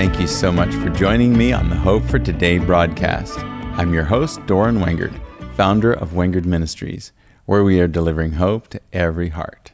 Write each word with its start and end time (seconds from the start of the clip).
Thank 0.00 0.18
you 0.18 0.26
so 0.26 0.50
much 0.50 0.74
for 0.76 0.88
joining 0.88 1.36
me 1.36 1.52
on 1.52 1.68
the 1.68 1.76
Hope 1.76 2.02
for 2.04 2.18
Today 2.18 2.56
broadcast. 2.56 3.38
I'm 3.38 3.92
your 3.92 4.04
host, 4.04 4.40
Doran 4.46 4.78
Wengard, 4.78 5.14
founder 5.56 5.92
of 5.92 6.12
Wengard 6.12 6.46
Ministries, 6.46 7.12
where 7.44 7.62
we 7.62 7.78
are 7.80 7.86
delivering 7.86 8.32
hope 8.32 8.68
to 8.68 8.80
every 8.94 9.28
heart. 9.28 9.72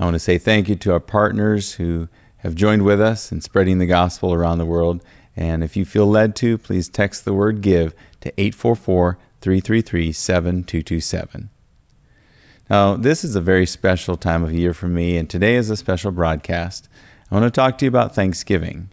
I 0.00 0.04
want 0.04 0.16
to 0.16 0.18
say 0.18 0.36
thank 0.36 0.68
you 0.68 0.74
to 0.74 0.94
our 0.94 0.98
partners 0.98 1.74
who 1.74 2.08
have 2.38 2.56
joined 2.56 2.82
with 2.82 3.00
us 3.00 3.30
in 3.30 3.40
spreading 3.40 3.78
the 3.78 3.86
gospel 3.86 4.34
around 4.34 4.58
the 4.58 4.66
world. 4.66 5.00
And 5.36 5.62
if 5.62 5.76
you 5.76 5.84
feel 5.84 6.08
led 6.08 6.34
to, 6.36 6.58
please 6.58 6.88
text 6.88 7.24
the 7.24 7.32
word 7.32 7.60
give 7.60 7.94
to 8.22 8.32
844 8.36 9.16
333 9.40 10.10
7227. 10.10 11.50
Now, 12.68 12.96
this 12.96 13.22
is 13.22 13.36
a 13.36 13.40
very 13.40 13.64
special 13.64 14.16
time 14.16 14.42
of 14.42 14.52
year 14.52 14.74
for 14.74 14.88
me, 14.88 15.16
and 15.16 15.30
today 15.30 15.54
is 15.54 15.70
a 15.70 15.76
special 15.76 16.10
broadcast. 16.10 16.88
I 17.30 17.34
want 17.34 17.44
to 17.44 17.60
talk 17.60 17.76
to 17.78 17.84
you 17.84 17.90
about 17.90 18.14
Thanksgiving. 18.14 18.90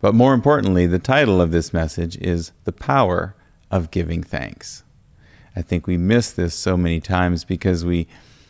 But 0.00 0.14
more 0.14 0.34
importantly, 0.34 0.86
the 0.86 0.98
title 0.98 1.40
of 1.40 1.52
this 1.52 1.72
message 1.72 2.16
is 2.18 2.52
The 2.64 2.72
Power 2.72 3.36
of 3.70 3.90
Giving 3.90 4.22
Thanks. 4.22 4.82
I 5.54 5.62
think 5.62 5.86
we 5.86 5.96
miss 5.96 6.32
this 6.32 6.54
so 6.54 6.76
many 6.76 7.00
times 7.00 7.44
because 7.44 7.84
we, 7.84 8.08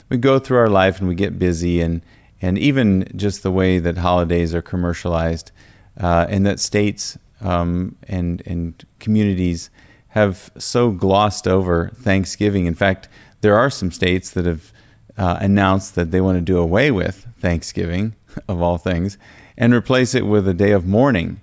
we 0.08 0.16
go 0.16 0.38
through 0.38 0.58
our 0.58 0.70
life 0.70 0.98
and 0.98 1.08
we 1.08 1.14
get 1.14 1.38
busy, 1.38 1.80
and, 1.80 2.02
and 2.40 2.58
even 2.58 3.08
just 3.14 3.42
the 3.42 3.52
way 3.52 3.78
that 3.78 3.98
holidays 3.98 4.54
are 4.54 4.62
commercialized, 4.62 5.52
uh, 6.00 6.26
and 6.28 6.44
that 6.46 6.58
states 6.58 7.18
um, 7.40 7.94
and, 8.08 8.42
and 8.46 8.84
communities 8.98 9.70
have 10.08 10.50
so 10.58 10.90
glossed 10.90 11.46
over 11.46 11.90
Thanksgiving. 11.90 12.64
In 12.64 12.74
fact, 12.74 13.08
there 13.42 13.56
are 13.56 13.70
some 13.70 13.92
states 13.92 14.30
that 14.30 14.46
have 14.46 14.72
uh, 15.16 15.38
announced 15.40 15.94
that 15.94 16.10
they 16.10 16.20
want 16.20 16.36
to 16.36 16.42
do 16.42 16.58
away 16.58 16.90
with 16.90 17.26
Thanksgiving 17.38 18.14
of 18.48 18.60
all 18.60 18.78
things, 18.78 19.18
and 19.56 19.72
replace 19.72 20.14
it 20.14 20.26
with 20.26 20.46
a 20.46 20.54
day 20.54 20.72
of 20.72 20.86
mourning. 20.86 21.40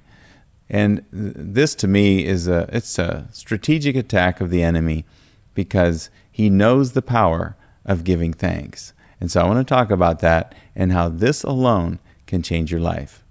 And 0.69 1.05
this 1.11 1.75
to 1.75 1.87
me 1.87 2.25
is 2.25 2.47
a 2.47 2.67
it's 2.71 2.97
a 2.97 3.27
strategic 3.31 3.95
attack 3.95 4.41
of 4.41 4.49
the 4.49 4.63
enemy 4.63 5.05
because 5.53 6.09
he 6.31 6.49
knows 6.49 6.93
the 6.93 7.01
power 7.01 7.55
of 7.85 8.03
giving 8.03 8.33
thanks. 8.33 8.93
And 9.19 9.31
so 9.31 9.41
I 9.41 9.45
want 9.45 9.65
to 9.65 9.73
talk 9.73 9.91
about 9.91 10.19
that 10.19 10.55
and 10.75 10.91
how 10.91 11.09
this 11.09 11.43
alone 11.43 11.99
can 12.25 12.41
change 12.41 12.71
your 12.71 12.81
life. 12.81 13.23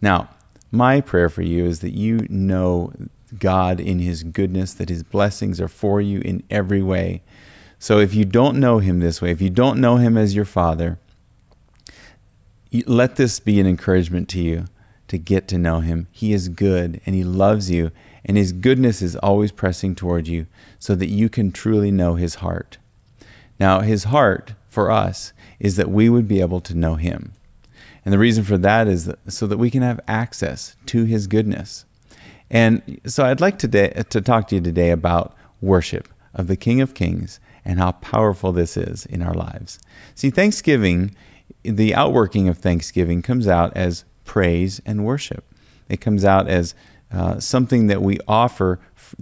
Now, 0.00 0.30
my 0.70 1.00
prayer 1.00 1.28
for 1.28 1.42
you 1.42 1.64
is 1.64 1.80
that 1.80 1.92
you 1.92 2.26
know 2.28 2.92
God 3.38 3.80
in 3.80 3.98
his 3.98 4.22
goodness, 4.22 4.74
that 4.74 4.88
his 4.88 5.02
blessings 5.02 5.60
are 5.60 5.68
for 5.68 6.00
you 6.00 6.20
in 6.20 6.42
every 6.50 6.82
way. 6.82 7.22
So 7.78 7.98
if 7.98 8.14
you 8.14 8.24
don't 8.24 8.58
know 8.58 8.78
him 8.78 9.00
this 9.00 9.20
way, 9.20 9.30
if 9.30 9.40
you 9.40 9.50
don't 9.50 9.80
know 9.80 9.96
him 9.96 10.16
as 10.16 10.34
your 10.34 10.44
father, 10.44 10.98
let 12.86 13.16
this 13.16 13.38
be 13.40 13.60
an 13.60 13.66
encouragement 13.66 14.28
to 14.30 14.40
you 14.40 14.66
to 15.08 15.18
get 15.18 15.46
to 15.48 15.58
know 15.58 15.80
him. 15.80 16.08
He 16.10 16.32
is 16.32 16.48
good 16.48 17.00
and 17.06 17.14
he 17.14 17.22
loves 17.24 17.70
you, 17.70 17.92
and 18.24 18.36
his 18.36 18.52
goodness 18.52 19.02
is 19.02 19.14
always 19.16 19.52
pressing 19.52 19.94
toward 19.94 20.26
you 20.26 20.46
so 20.78 20.94
that 20.94 21.08
you 21.08 21.28
can 21.28 21.52
truly 21.52 21.90
know 21.90 22.14
his 22.14 22.36
heart. 22.36 22.78
Now, 23.60 23.80
his 23.80 24.04
heart 24.04 24.54
for 24.68 24.90
us 24.90 25.32
is 25.60 25.76
that 25.76 25.90
we 25.90 26.08
would 26.08 26.28
be 26.28 26.40
able 26.40 26.60
to 26.62 26.74
know 26.74 26.96
him. 26.96 27.32
And 28.04 28.12
the 28.12 28.18
reason 28.18 28.44
for 28.44 28.58
that 28.58 28.88
is 28.88 29.06
that, 29.06 29.32
so 29.32 29.46
that 29.46 29.58
we 29.58 29.70
can 29.70 29.82
have 29.82 30.00
access 30.06 30.76
to 30.86 31.04
his 31.04 31.26
goodness. 31.26 31.84
And 32.50 33.00
so 33.06 33.24
I'd 33.24 33.40
like 33.40 33.58
today 33.58 34.02
to 34.10 34.20
talk 34.20 34.48
to 34.48 34.56
you 34.56 34.60
today 34.60 34.90
about 34.90 35.34
worship 35.60 36.08
of 36.34 36.46
the 36.46 36.56
King 36.56 36.80
of 36.80 36.94
Kings 36.94 37.40
and 37.66 37.78
how 37.78 37.92
powerful 37.92 38.52
this 38.52 38.76
is 38.76 39.04
in 39.06 39.20
our 39.20 39.34
lives. 39.34 39.78
See, 40.14 40.30
Thanksgiving 40.30 41.14
the 41.62 41.94
outworking 41.94 42.48
of 42.48 42.58
thanksgiving 42.58 43.22
comes 43.22 43.48
out 43.48 43.76
as 43.76 44.04
praise 44.24 44.80
and 44.86 45.04
worship. 45.04 45.44
It 45.88 46.00
comes 46.00 46.24
out 46.24 46.48
as 46.48 46.74
uh, 47.12 47.38
something 47.40 47.86
that 47.86 48.02
we 48.02 48.18
offer 48.26 48.80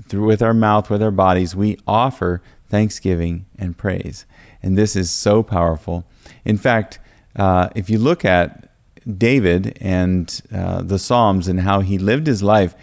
through 0.09 0.27
with 0.27 0.43
our 0.43 0.55
mouth, 0.55 0.91
with 0.91 1.03
our 1.03 1.10
bodies. 1.10 1.55
We 1.55 1.78
offer 1.87 2.43
thanksgiving 2.69 3.47
and 3.59 3.77
praise, 3.77 4.27
and 4.62 4.76
this 4.76 4.97
is 4.97 5.11
so 5.11 5.43
powerful. 5.43 6.06
In 6.44 6.56
fact, 6.56 6.99
uh, 7.37 7.69
if 7.75 7.91
you 7.91 7.99
look 7.99 8.25
at 8.25 8.71
David 9.19 9.76
and 9.81 10.41
uh, 10.53 10.82
the 10.82 10.99
Psalms 10.99 11.47
and 11.47 11.61
how 11.61 11.81
he 11.81 11.99
lived 11.99 12.26
his 12.26 12.43
life, 12.43 12.75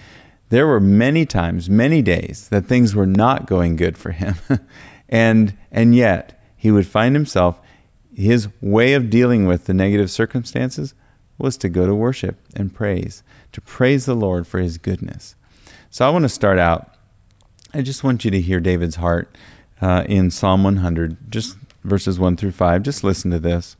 there 0.49 0.67
were 0.67 0.79
many 0.79 1.25
times, 1.25 1.69
many 1.69 2.01
days 2.01 2.49
that 2.49 2.65
things 2.65 2.93
were 2.93 3.07
not 3.07 3.47
going 3.47 3.75
good 3.75 3.97
for 3.97 4.11
him, 4.11 4.35
and 5.11 5.57
and 5.71 5.93
yet 5.93 6.41
he 6.55 6.71
would 6.71 6.87
find 6.87 7.15
himself 7.15 7.59
his 8.13 8.49
way 8.61 8.93
of 8.93 9.09
dealing 9.09 9.45
with 9.45 9.65
the 9.65 9.73
negative 9.73 10.11
circumstances 10.11 10.93
was 11.37 11.57
to 11.57 11.69
go 11.69 11.85
to 11.85 11.95
worship 11.95 12.37
and 12.55 12.73
praise, 12.73 13.23
to 13.51 13.61
praise 13.61 14.05
the 14.05 14.15
Lord 14.15 14.45
for 14.45 14.59
his 14.59 14.77
goodness. 14.77 15.35
So 15.89 16.05
I 16.05 16.09
want 16.09 16.23
to 16.23 16.29
start 16.29 16.59
out. 16.59 16.93
I 17.73 17.81
just 17.81 18.03
want 18.03 18.23
you 18.23 18.31
to 18.31 18.41
hear 18.41 18.59
David's 18.59 18.97
heart 18.97 19.35
uh, 19.81 20.03
in 20.07 20.29
Psalm 20.29 20.63
100, 20.63 21.31
just 21.31 21.57
verses 21.83 22.19
1 22.19 22.37
through 22.37 22.51
5. 22.51 22.83
Just 22.83 23.03
listen 23.03 23.31
to 23.31 23.39
this. 23.39 23.75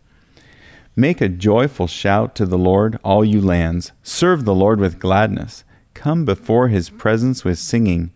Make 0.96 1.22
a 1.22 1.30
joyful 1.30 1.88
shout 1.88 2.36
to 2.36 2.46
the 2.46 2.58
Lord, 2.58 3.00
all 3.04 3.24
you 3.24 3.40
lands. 3.42 3.92
Serve 4.02 4.44
the 4.44 4.56
Lord 4.56 4.80
with 4.80 5.00
gladness. 5.00 5.64
Come 5.94 6.26
before 6.26 6.70
his 6.70 6.90
presence 6.90 7.44
with 7.44 7.60
singing. 7.60 8.12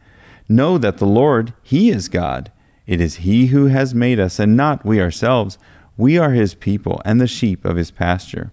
Know 0.49 0.77
that 0.77 0.97
the 0.97 1.05
Lord, 1.05 1.53
he 1.61 1.89
is 1.89 2.09
God. 2.09 2.51
It 2.87 3.01
is 3.01 3.17
he 3.17 3.47
who 3.47 3.67
has 3.67 3.95
made 3.95 4.19
us, 4.19 4.39
and 4.39 4.55
not 4.55 4.85
we 4.85 5.01
ourselves. 5.01 5.57
We 5.97 6.17
are 6.17 6.31
his 6.31 6.53
people 6.53 7.01
and 7.05 7.19
the 7.19 7.27
sheep 7.27 7.65
of 7.65 7.77
his 7.77 7.91
pasture. 7.91 8.51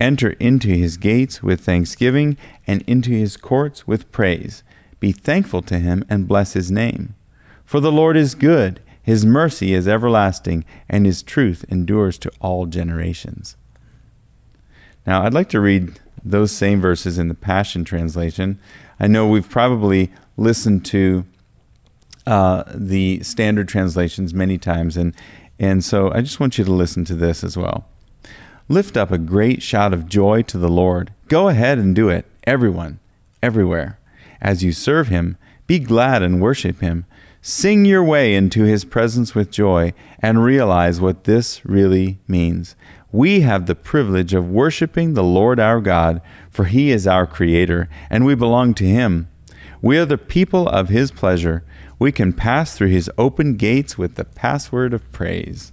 Enter 0.00 0.30
into 0.40 0.68
his 0.68 0.96
gates 0.96 1.42
with 1.42 1.60
thanksgiving 1.60 2.36
and 2.66 2.82
into 2.86 3.10
his 3.10 3.36
courts 3.36 3.86
with 3.86 4.10
praise. 4.10 4.62
Be 4.98 5.12
thankful 5.12 5.62
to 5.62 5.78
him 5.78 6.04
and 6.08 6.28
bless 6.28 6.54
his 6.54 6.70
name. 6.70 7.14
For 7.64 7.80
the 7.80 7.92
Lord 7.92 8.16
is 8.16 8.34
good, 8.34 8.80
his 9.02 9.24
mercy 9.24 9.74
is 9.74 9.86
everlasting, 9.86 10.64
and 10.88 11.06
his 11.06 11.22
truth 11.22 11.64
endures 11.68 12.18
to 12.18 12.32
all 12.40 12.66
generations. 12.66 13.56
Now, 15.06 15.22
I'd 15.22 15.34
like 15.34 15.48
to 15.50 15.60
read 15.60 15.98
those 16.22 16.52
same 16.52 16.80
verses 16.80 17.18
in 17.18 17.28
the 17.28 17.34
Passion 17.34 17.84
Translation. 17.84 18.58
I 18.98 19.06
know 19.06 19.26
we've 19.26 19.48
probably 19.48 20.12
listened 20.36 20.84
to 20.86 21.24
uh, 22.30 22.62
the 22.72 23.20
standard 23.24 23.66
translations 23.66 24.32
many 24.32 24.56
times, 24.56 24.96
and 24.96 25.14
and 25.58 25.84
so 25.84 26.12
I 26.12 26.20
just 26.20 26.38
want 26.38 26.58
you 26.58 26.64
to 26.64 26.72
listen 26.72 27.04
to 27.06 27.14
this 27.16 27.42
as 27.42 27.56
well. 27.56 27.88
Lift 28.68 28.96
up 28.96 29.10
a 29.10 29.18
great 29.18 29.62
shout 29.64 29.92
of 29.92 30.08
joy 30.08 30.42
to 30.42 30.56
the 30.56 30.68
Lord. 30.68 31.12
Go 31.26 31.48
ahead 31.48 31.78
and 31.78 31.92
do 31.94 32.08
it, 32.08 32.24
everyone, 32.44 33.00
everywhere. 33.42 33.98
As 34.40 34.62
you 34.62 34.70
serve 34.70 35.08
him, 35.08 35.38
be 35.66 35.80
glad 35.80 36.22
and 36.22 36.40
worship 36.40 36.80
him. 36.80 37.04
Sing 37.42 37.84
your 37.84 38.04
way 38.04 38.36
into 38.36 38.62
his 38.62 38.84
presence 38.84 39.34
with 39.34 39.50
joy 39.50 39.92
and 40.20 40.44
realize 40.44 41.00
what 41.00 41.24
this 41.24 41.66
really 41.66 42.20
means. 42.28 42.76
We 43.10 43.40
have 43.40 43.66
the 43.66 43.74
privilege 43.74 44.34
of 44.34 44.48
worshiping 44.48 45.14
the 45.14 45.24
Lord 45.24 45.58
our 45.58 45.80
God, 45.80 46.22
for 46.48 46.66
he 46.66 46.92
is 46.92 47.08
our 47.08 47.26
creator, 47.26 47.88
and 48.08 48.24
we 48.24 48.36
belong 48.36 48.74
to 48.74 48.84
him. 48.84 49.28
We 49.82 49.98
are 49.98 50.04
the 50.04 50.16
people 50.16 50.68
of 50.68 50.90
his 50.90 51.10
pleasure 51.10 51.64
we 52.00 52.10
can 52.10 52.32
pass 52.32 52.76
through 52.76 52.88
his 52.88 53.10
open 53.18 53.56
gates 53.56 53.98
with 53.98 54.14
the 54.14 54.24
password 54.24 54.94
of 54.94 55.12
praise. 55.12 55.70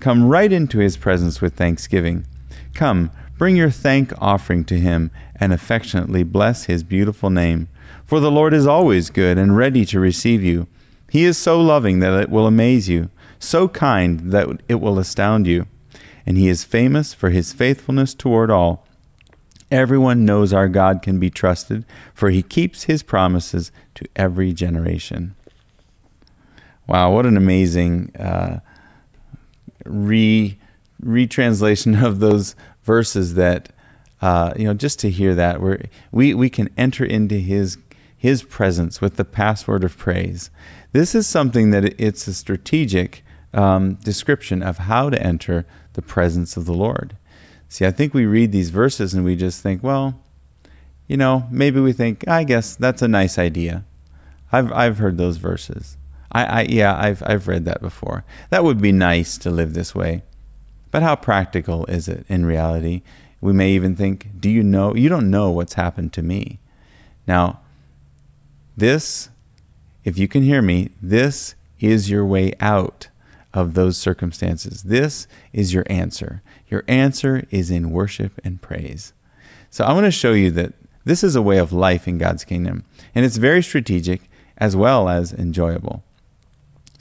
Come 0.00 0.28
right 0.28 0.52
into 0.52 0.78
his 0.78 0.98
presence 0.98 1.40
with 1.40 1.54
thanksgiving. 1.54 2.26
Come, 2.74 3.10
bring 3.38 3.56
your 3.56 3.70
thank 3.70 4.12
offering 4.20 4.64
to 4.66 4.78
him 4.78 5.10
and 5.34 5.50
affectionately 5.50 6.24
bless 6.24 6.64
his 6.64 6.82
beautiful 6.82 7.30
name. 7.30 7.68
For 8.04 8.20
the 8.20 8.30
Lord 8.30 8.52
is 8.52 8.66
always 8.66 9.08
good 9.08 9.38
and 9.38 9.56
ready 9.56 9.86
to 9.86 9.98
receive 9.98 10.44
you. 10.44 10.66
He 11.10 11.24
is 11.24 11.38
so 11.38 11.58
loving 11.58 12.00
that 12.00 12.20
it 12.20 12.28
will 12.28 12.46
amaze 12.46 12.90
you, 12.90 13.08
so 13.38 13.66
kind 13.66 14.30
that 14.30 14.48
it 14.68 14.74
will 14.74 14.98
astound 14.98 15.46
you. 15.46 15.66
And 16.26 16.36
he 16.36 16.50
is 16.50 16.64
famous 16.64 17.14
for 17.14 17.30
his 17.30 17.54
faithfulness 17.54 18.12
toward 18.12 18.50
all. 18.50 18.86
Everyone 19.70 20.26
knows 20.26 20.52
our 20.52 20.68
God 20.68 21.00
can 21.00 21.18
be 21.18 21.30
trusted, 21.30 21.86
for 22.12 22.28
he 22.28 22.42
keeps 22.42 22.84
his 22.84 23.02
promises 23.02 23.72
to 23.94 24.06
every 24.14 24.52
generation. 24.52 25.34
Wow, 26.92 27.12
what 27.12 27.24
an 27.24 27.38
amazing 27.38 28.14
uh, 28.16 28.60
re 29.86 30.58
retranslation 31.02 31.94
of 32.04 32.20
those 32.20 32.54
verses 32.82 33.32
that 33.32 33.70
uh, 34.20 34.52
you 34.58 34.66
know 34.66 34.74
just 34.74 34.98
to 34.98 35.08
hear 35.08 35.34
that 35.34 35.62
we 35.62 35.88
we 36.10 36.34
we 36.34 36.50
can 36.50 36.68
enter 36.76 37.02
into 37.02 37.36
his 37.36 37.78
his 38.14 38.42
presence 38.42 39.00
with 39.00 39.16
the 39.16 39.24
password 39.24 39.84
of 39.84 39.96
praise. 39.96 40.50
This 40.92 41.14
is 41.14 41.26
something 41.26 41.70
that 41.70 41.98
it's 41.98 42.28
a 42.28 42.34
strategic 42.34 43.24
um, 43.54 43.94
description 43.94 44.62
of 44.62 44.76
how 44.76 45.08
to 45.08 45.22
enter 45.22 45.64
the 45.94 46.02
presence 46.02 46.58
of 46.58 46.66
the 46.66 46.74
Lord. 46.74 47.16
See, 47.70 47.86
I 47.86 47.90
think 47.90 48.12
we 48.12 48.26
read 48.26 48.52
these 48.52 48.68
verses 48.68 49.14
and 49.14 49.24
we 49.24 49.34
just 49.34 49.62
think, 49.62 49.82
well, 49.82 50.20
you 51.08 51.16
know, 51.16 51.48
maybe 51.50 51.80
we 51.80 51.94
think, 51.94 52.28
I 52.28 52.44
guess 52.44 52.76
that's 52.76 53.00
a 53.00 53.08
nice 53.08 53.38
idea. 53.38 53.86
I've 54.52 54.70
I've 54.70 54.98
heard 54.98 55.16
those 55.16 55.38
verses. 55.38 55.96
I, 56.32 56.44
I 56.44 56.62
yeah, 56.62 56.96
I've 56.98 57.22
I've 57.24 57.46
read 57.46 57.64
that 57.66 57.80
before. 57.80 58.24
That 58.50 58.64
would 58.64 58.80
be 58.80 58.92
nice 58.92 59.38
to 59.38 59.50
live 59.50 59.74
this 59.74 59.94
way. 59.94 60.22
But 60.90 61.02
how 61.02 61.16
practical 61.16 61.86
is 61.86 62.08
it 62.08 62.26
in 62.28 62.44
reality? 62.44 63.02
we 63.42 63.52
may 63.52 63.72
even 63.72 63.94
think, 63.94 64.40
Do 64.40 64.48
you 64.48 64.62
know? 64.62 64.94
You 64.94 65.10
don't 65.10 65.30
know 65.30 65.50
what's 65.50 65.74
happened 65.74 66.14
to 66.14 66.22
me. 66.22 66.60
Now, 67.26 67.60
this, 68.76 69.28
if 70.04 70.16
you 70.16 70.28
can 70.28 70.44
hear 70.44 70.62
me, 70.62 70.90
this 71.02 71.56
is 71.80 72.08
your 72.08 72.24
way 72.24 72.52
out 72.60 73.08
of 73.52 73.74
those 73.74 73.98
circumstances. 73.98 74.84
This 74.84 75.26
is 75.52 75.74
your 75.74 75.84
answer. 75.90 76.40
Your 76.68 76.84
answer 76.88 77.46
is 77.50 77.70
in 77.70 77.90
worship 77.90 78.40
and 78.44 78.62
praise. 78.62 79.12
So 79.68 79.84
I 79.84 79.92
want 79.92 80.06
to 80.06 80.12
show 80.12 80.32
you 80.32 80.50
that 80.52 80.72
this 81.04 81.24
is 81.24 81.34
a 81.34 81.42
way 81.42 81.58
of 81.58 81.72
life 81.72 82.06
in 82.06 82.18
God's 82.18 82.44
kingdom, 82.44 82.84
and 83.12 83.24
it's 83.24 83.36
very 83.36 83.62
strategic 83.62 84.30
as 84.56 84.76
well 84.76 85.08
as 85.08 85.32
enjoyable. 85.32 86.04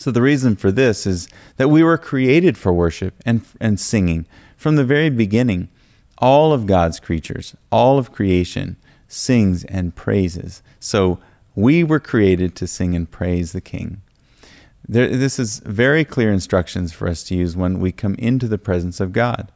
So 0.02 0.10
the 0.10 0.24
reason 0.24 0.56
for 0.56 0.72
this 0.72 1.06
is 1.06 1.28
that 1.58 1.68
we 1.68 1.84
were 1.84 1.96
created 1.96 2.58
for 2.58 2.74
worship 2.74 3.14
and, 3.24 3.44
and 3.60 3.80
singing 3.80 4.26
from 4.58 4.76
the 4.76 4.84
very 4.84 5.12
beginning. 5.12 5.70
All 6.18 6.54
of 6.54 6.66
God's 6.66 7.00
creatures, 7.00 7.56
all 7.72 8.00
of 8.00 8.12
creation 8.12 8.78
sings 9.08 9.64
and 9.66 9.96
praises. 9.96 10.64
So 10.80 11.20
we 11.54 11.84
were 11.84 12.00
created 12.00 12.56
to 12.56 12.66
sing 12.66 12.96
and 12.96 13.12
praise 13.12 13.52
the 13.52 13.62
King. 13.62 14.02
There, 14.90 15.08
this 15.08 15.38
is 15.38 15.60
very 15.60 16.04
clear 16.04 16.34
instructions 16.34 16.92
for 16.92 17.08
us 17.08 17.22
to 17.26 17.36
use 17.36 17.56
when 17.56 17.80
we 17.80 17.92
come 17.92 18.16
into 18.16 18.48
the 18.48 18.58
presence 18.58 19.00
of 19.00 19.14
God. 19.14 19.52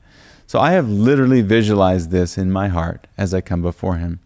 So 0.45 0.59
I 0.59 0.73
have 0.73 0.87
literally 0.87 1.41
visualized 1.41 2.11
this 2.11 2.37
in 2.37 2.51
my 2.51 2.67
heart 2.67 3.07
as 3.17 3.33
I 3.33 3.41
come 3.41 3.63
before 3.63 3.95
Him. 3.95 4.19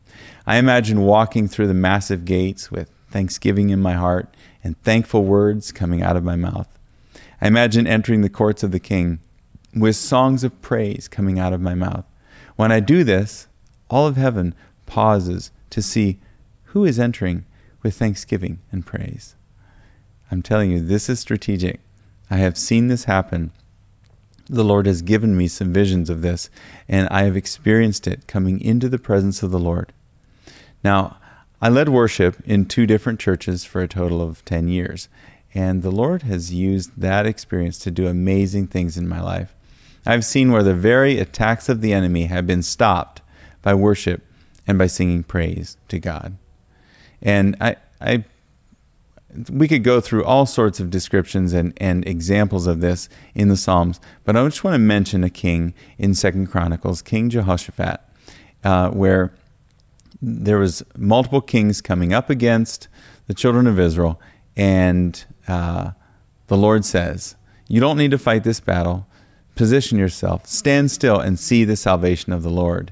I 0.46 0.58
imagine 0.58 1.00
walking 1.00 1.48
through 1.48 1.68
the 1.68 1.74
massive 1.74 2.26
gates 2.26 2.70
with 2.70 2.92
thanksgiving 3.10 3.70
in 3.70 3.80
my 3.80 3.94
heart 3.94 4.28
and 4.64 4.82
thankful 4.82 5.24
words 5.24 5.72
coming 5.72 6.02
out 6.02 6.18
of 6.18 6.24
my 6.24 6.36
mouth. 6.36 6.68
I 7.42 7.48
imagine 7.48 7.88
entering 7.88 8.22
the 8.22 8.30
courts 8.30 8.64
of 8.64 8.72
the 8.72 8.80
King 8.80 9.20
with 9.76 9.96
songs 9.96 10.44
of 10.44 10.62
praise 10.62 11.08
coming 11.08 11.40
out 11.40 11.54
of 11.54 11.62
my 11.62 11.76
mouth. 11.76 12.06
When 12.56 12.72
I 12.72 12.80
do 12.80 13.04
this, 13.04 13.48
all 13.90 14.08
of 14.08 14.18
heaven 14.18 14.54
pauses 14.86 15.52
to 15.70 15.82
see 15.82 16.20
who 16.66 16.86
is 16.86 17.00
entering 17.00 17.46
with 17.82 17.96
thanksgiving 17.96 18.60
and 18.72 18.86
praise. 18.86 19.36
I'm 20.32 20.42
telling 20.42 20.72
you, 20.72 20.80
this 20.80 21.10
is 21.10 21.20
strategic. 21.20 21.80
I 22.30 22.38
have 22.38 22.58
seen 22.58 22.88
this 22.88 23.06
happen. 23.06 23.52
The 24.48 24.64
Lord 24.64 24.86
has 24.86 25.02
given 25.02 25.38
me 25.38 25.48
some 25.48 25.74
visions 25.74 26.10
of 26.10 26.22
this, 26.22 26.50
and 26.88 27.08
I 27.10 27.24
have 27.24 27.38
experienced 27.38 28.08
it 28.08 28.28
coming 28.28 28.60
into 28.62 28.90
the 28.90 29.00
presence 29.00 29.42
of 29.42 29.52
the 29.52 29.60
Lord. 29.60 29.94
Now, 30.84 31.18
I 31.62 31.70
led 31.70 31.90
worship 31.90 32.38
in 32.46 32.66
two 32.66 32.86
different 32.86 33.20
churches 33.20 33.66
for 33.66 33.82
a 33.82 33.88
total 33.88 34.22
of 34.22 34.46
10 34.46 34.70
years, 34.70 35.10
and 35.54 35.82
the 35.82 35.92
Lord 35.92 36.24
has 36.24 36.54
used 36.54 36.92
that 36.98 37.26
experience 37.26 37.78
to 37.80 37.92
do 37.92 38.08
amazing 38.08 38.68
things 38.68 38.98
in 38.98 39.08
my 39.08 39.22
life. 39.22 39.54
I've 40.06 40.24
seen 40.24 40.52
where 40.52 40.64
the 40.64 40.74
very 40.74 41.20
attacks 41.20 41.68
of 41.68 41.82
the 41.82 41.92
enemy 41.92 42.26
have 42.26 42.48
been 42.48 42.64
stopped 42.64 43.22
by 43.62 43.74
worship 43.74 44.24
and 44.66 44.78
by 44.78 44.88
singing 44.88 45.24
praise 45.24 45.76
to 45.90 46.00
God. 46.00 46.38
And 47.22 47.58
I, 47.60 47.76
I 48.00 48.24
we 49.52 49.68
could 49.68 49.84
go 49.84 50.02
through 50.02 50.24
all 50.24 50.46
sorts 50.46 50.80
of 50.80 50.90
descriptions 50.90 51.54
and, 51.54 51.74
and 51.78 52.08
examples 52.08 52.66
of 52.68 52.82
this 52.82 53.10
in 53.36 53.50
the 53.50 53.58
Psalms, 53.58 54.00
but 54.24 54.36
I 54.36 54.44
just 54.46 54.64
want 54.64 54.76
to 54.76 54.80
mention 54.80 55.24
a 55.24 55.30
king 55.30 55.74
in 55.98 56.16
Second 56.16 56.48
Chronicles, 56.48 57.02
King 57.02 57.30
Jehoshaphat, 57.30 58.00
uh, 58.64 58.90
where 58.90 59.34
there 60.22 60.58
was 60.58 60.84
multiple 60.98 61.42
kings 61.42 61.82
coming 61.82 62.14
up 62.14 62.30
against 62.30 62.88
the 63.28 63.34
children 63.34 63.68
of 63.68 63.80
Israel, 63.80 64.20
and 64.56 65.26
uh, 65.48 65.92
the 66.48 66.58
Lord 66.58 66.86
says, 66.86 67.36
"You 67.68 67.80
don't 67.80 67.98
need 67.98 68.12
to 68.12 68.18
fight 68.18 68.44
this 68.44 68.60
battle. 68.60 69.08
Position 69.56 69.98
yourself, 69.98 70.46
stand 70.46 70.90
still, 70.92 71.20
and 71.20 71.38
see 71.38 71.64
the 71.64 71.76
salvation 71.76 72.34
of 72.34 72.44
the 72.44 72.50
Lord." 72.50 72.92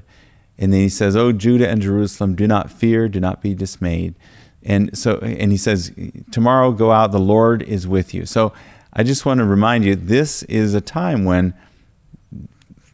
And 0.58 0.72
then 0.72 0.80
he 0.80 0.88
says, 0.88 1.16
"Oh 1.16 1.32
Judah 1.32 1.68
and 1.68 1.80
Jerusalem, 1.80 2.34
do 2.34 2.46
not 2.46 2.70
fear, 2.70 3.08
do 3.08 3.20
not 3.20 3.42
be 3.42 3.54
dismayed." 3.54 4.14
And 4.62 4.96
so, 4.96 5.18
and 5.18 5.50
he 5.52 5.56
says, 5.56 5.92
Tomorrow 6.30 6.72
go 6.72 6.92
out, 6.92 7.12
the 7.12 7.18
Lord 7.20 7.62
is 7.62 7.86
with 7.86 8.12
you. 8.12 8.26
So 8.26 8.52
I 8.92 9.02
just 9.02 9.24
want 9.24 9.38
to 9.38 9.44
remind 9.44 9.84
you 9.84 9.94
this 9.94 10.42
is 10.44 10.74
a 10.74 10.80
time 10.80 11.24
when 11.24 11.54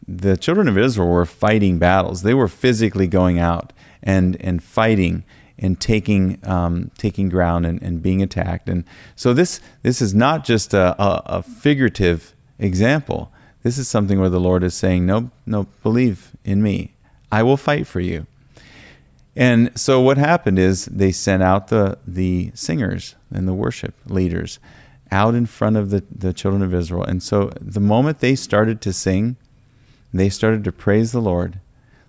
the 0.07 0.37
children 0.37 0.67
of 0.67 0.77
Israel 0.77 1.09
were 1.09 1.25
fighting 1.25 1.77
battles. 1.77 2.21
They 2.21 2.33
were 2.33 2.47
physically 2.47 3.07
going 3.07 3.39
out 3.39 3.73
and, 4.03 4.39
and 4.41 4.63
fighting 4.63 5.23
and 5.57 5.79
taking 5.79 6.37
um, 6.43 6.91
taking 6.97 7.29
ground 7.29 7.65
and, 7.65 7.81
and 7.81 8.01
being 8.01 8.21
attacked. 8.21 8.67
And 8.67 8.83
so 9.15 9.33
this 9.33 9.61
this 9.83 10.01
is 10.01 10.13
not 10.13 10.43
just 10.43 10.73
a, 10.73 11.01
a, 11.01 11.23
a, 11.25 11.43
figurative 11.43 12.35
example. 12.59 13.31
This 13.63 13.77
is 13.77 13.87
something 13.87 14.19
where 14.19 14.29
the 14.29 14.39
Lord 14.39 14.63
is 14.63 14.73
saying, 14.73 15.05
No, 15.05 15.31
no, 15.45 15.67
believe 15.81 16.31
in 16.43 16.61
me. 16.61 16.93
I 17.31 17.41
will 17.43 17.57
fight 17.57 17.87
for 17.87 17.99
you. 17.99 18.27
And 19.35 19.77
so 19.77 19.99
what 19.99 20.17
happened 20.17 20.59
is 20.59 20.85
they 20.85 21.11
sent 21.11 21.43
out 21.43 21.67
the, 21.67 21.97
the 22.07 22.51
singers 22.53 23.15
and 23.31 23.47
the 23.47 23.53
worship 23.53 23.93
leaders 24.05 24.59
out 25.11 25.35
in 25.35 25.45
front 25.45 25.75
of 25.75 25.89
the, 25.89 26.03
the 26.09 26.31
children 26.31 26.63
of 26.63 26.73
Israel. 26.73 27.03
And 27.03 27.21
so 27.21 27.51
the 27.59 27.81
moment 27.81 28.19
they 28.19 28.35
started 28.35 28.79
to 28.81 28.93
sing, 28.93 29.35
they 30.19 30.29
started 30.29 30.63
to 30.63 30.71
praise 30.71 31.11
the 31.11 31.21
Lord, 31.21 31.59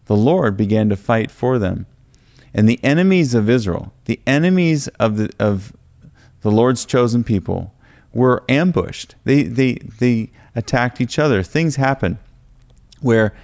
the 0.06 0.16
Lord 0.16 0.56
began 0.56 0.88
to 0.88 0.96
fight 0.96 1.30
for 1.30 1.58
them. 1.58 1.86
And 2.54 2.68
the 2.68 2.80
enemies 2.82 3.34
of 3.34 3.50
Israel, 3.50 3.92
the 4.06 4.20
enemies 4.26 4.88
of 5.00 5.16
the, 5.16 5.30
of 5.38 5.76
the 6.40 6.50
Lord's 6.50 6.84
chosen 6.84 7.24
people, 7.24 7.74
were 8.12 8.44
ambushed. 8.48 9.14
They, 9.24 9.42
they, 9.42 9.74
they 9.98 10.30
attacked 10.54 11.00
each 11.00 11.18
other. 11.18 11.42
Things 11.42 11.76
happened 11.76 12.18
where 13.00 13.34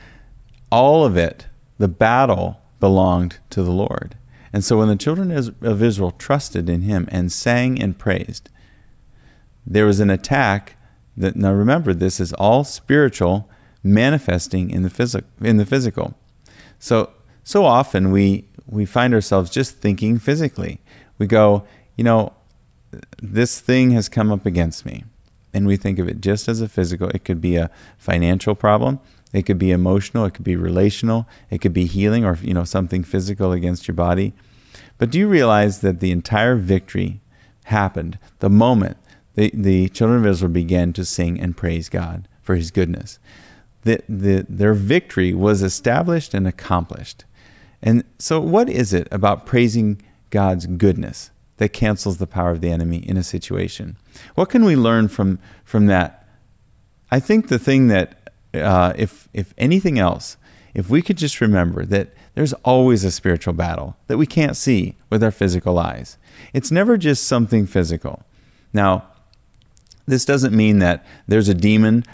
all 0.71 1.05
of 1.05 1.17
it, 1.17 1.47
the 1.79 1.89
battle, 1.89 2.59
belonged 2.81 3.39
to 3.51 3.63
the 3.63 3.71
Lord. 3.71 4.17
And 4.53 4.65
so 4.65 4.79
when 4.79 4.89
the 4.89 4.97
children 4.97 5.31
of 5.31 5.83
Israel 5.83 6.11
trusted 6.13 6.69
in 6.69 6.83
him 6.83 7.09
and 7.11 7.31
sang 7.31 7.81
and 7.81 7.99
praised, 7.99 8.49
there 9.67 9.87
was 9.87 10.01
an 10.01 10.11
attack 10.11 10.77
that 11.17 11.37
now 11.37 11.53
remember 11.53 11.93
this 11.93 12.19
is 12.19 12.33
all 12.35 12.65
spiritual 12.65 13.49
manifesting 13.83 14.71
in 14.71 14.83
the 14.83 14.91
physical 14.91 15.29
in 15.41 15.57
the 15.57 15.67
physical. 15.67 16.15
So 16.79 17.11
so 17.45 17.65
often 17.65 18.11
we 18.11 18.45
we 18.67 18.85
find 18.85 19.15
ourselves 19.15 19.51
just 19.51 19.77
thinking 19.79 20.19
physically. 20.19 20.81
We 21.19 21.27
go, 21.27 21.65
you 21.97 22.05
know, 22.05 22.33
this 23.21 23.61
thing 23.61 23.91
has 23.93 24.09
come 24.09 24.31
up 24.33 24.47
against 24.47 24.87
me. 24.87 25.05
And 25.55 25.67
we 25.67 25.77
think 25.77 25.99
of 25.99 26.09
it 26.09 26.21
just 26.21 26.49
as 26.49 26.61
a 26.61 26.69
physical. 26.69 27.11
It 27.11 27.25
could 27.25 27.41
be 27.41 27.57
a 27.57 27.71
financial 27.99 28.55
problem. 28.55 29.01
It 29.33 29.43
could 29.43 29.59
be 29.59 29.71
emotional, 29.71 30.27
it 30.27 30.35
could 30.35 30.45
be 30.45 30.57
relational, 30.57 31.27
it 31.51 31.62
could 31.62 31.73
be 31.73 31.87
healing 31.87 32.25
or 32.25 32.39
you 32.43 32.53
know 32.53 32.65
something 32.65 33.03
physical 33.03 33.53
against 33.53 33.89
your 33.89 33.95
body. 33.95 34.35
But 34.99 35.11
do 35.11 35.19
you 35.19 35.27
realize 35.27 35.81
that 35.81 36.01
the 36.01 36.11
entire 36.11 36.57
victory 36.57 37.21
happened 37.65 38.19
the 38.41 38.51
moment 38.51 38.99
the, 39.35 39.51
the 39.55 39.89
children 39.89 40.21
of 40.21 40.27
Israel 40.27 40.53
began 40.53 40.93
to 40.93 41.05
sing 41.05 41.41
and 41.41 41.57
praise 41.57 41.89
God 41.89 42.29
for 42.43 42.55
his 42.55 42.71
goodness? 42.71 43.19
The, 43.83 44.01
the, 44.09 44.47
their 44.49 44.75
victory 44.75 45.35
was 45.35 45.62
established 45.62 46.35
and 46.35 46.47
accomplished. 46.47 47.25
And 47.83 48.05
so, 48.19 48.41
what 48.41 48.69
is 48.69 48.95
it 48.95 49.09
about 49.11 49.45
praising 49.45 50.01
God's 50.31 50.67
goodness 50.67 51.31
that 51.57 51.71
cancels 51.71 52.19
the 52.19 52.27
power 52.27 52.51
of 52.51 52.61
the 52.61 52.71
enemy 52.71 52.99
in 52.99 53.17
a 53.17 53.25
situation? 53.25 53.97
What 54.35 54.51
can 54.51 54.65
we 54.65 54.77
learn 54.77 55.09
from, 55.09 55.41
from 55.65 55.87
that? 55.87 56.27
I 57.11 57.19
think 57.19 57.49
the 57.49 57.59
thing 57.59 57.89
that 57.89 58.23
uh, 58.55 58.93
if 58.97 59.29
if 59.33 59.55
anything 59.59 59.99
else, 59.99 60.37
if 60.75 60.89
we 60.89 61.03
could 61.03 61.17
just 61.17 61.41
remember 61.41 61.85
that 61.87 62.09
there's 62.35 62.53
always 62.65 63.05
a 63.05 63.11
spiritual 63.11 63.53
battle 63.53 63.97
that 64.07 64.17
we 64.17 64.27
can't 64.27 64.57
see 64.57 64.97
with 65.11 65.23
our 65.23 65.31
physical 65.31 65.79
eyes. 65.79 66.17
It's 66.53 66.71
never 66.71 66.97
just 66.97 67.25
something 67.25 67.67
physical. 67.67 68.25
Now, 68.73 69.09
this 70.07 70.25
doesn't 70.25 70.57
mean 70.57 70.79
that 70.79 71.05
there's 71.29 71.49
a 71.49 71.55
demon 71.55 72.05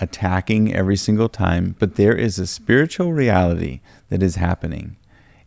attacking 0.00 0.74
every 0.74 0.96
single 0.96 1.28
time, 1.28 1.76
but 1.78 1.96
there 1.96 2.14
is 2.16 2.38
a 2.38 2.46
spiritual 2.46 3.12
reality 3.12 3.80
that 4.08 4.22
is 4.22 4.36
happening. 4.36 4.96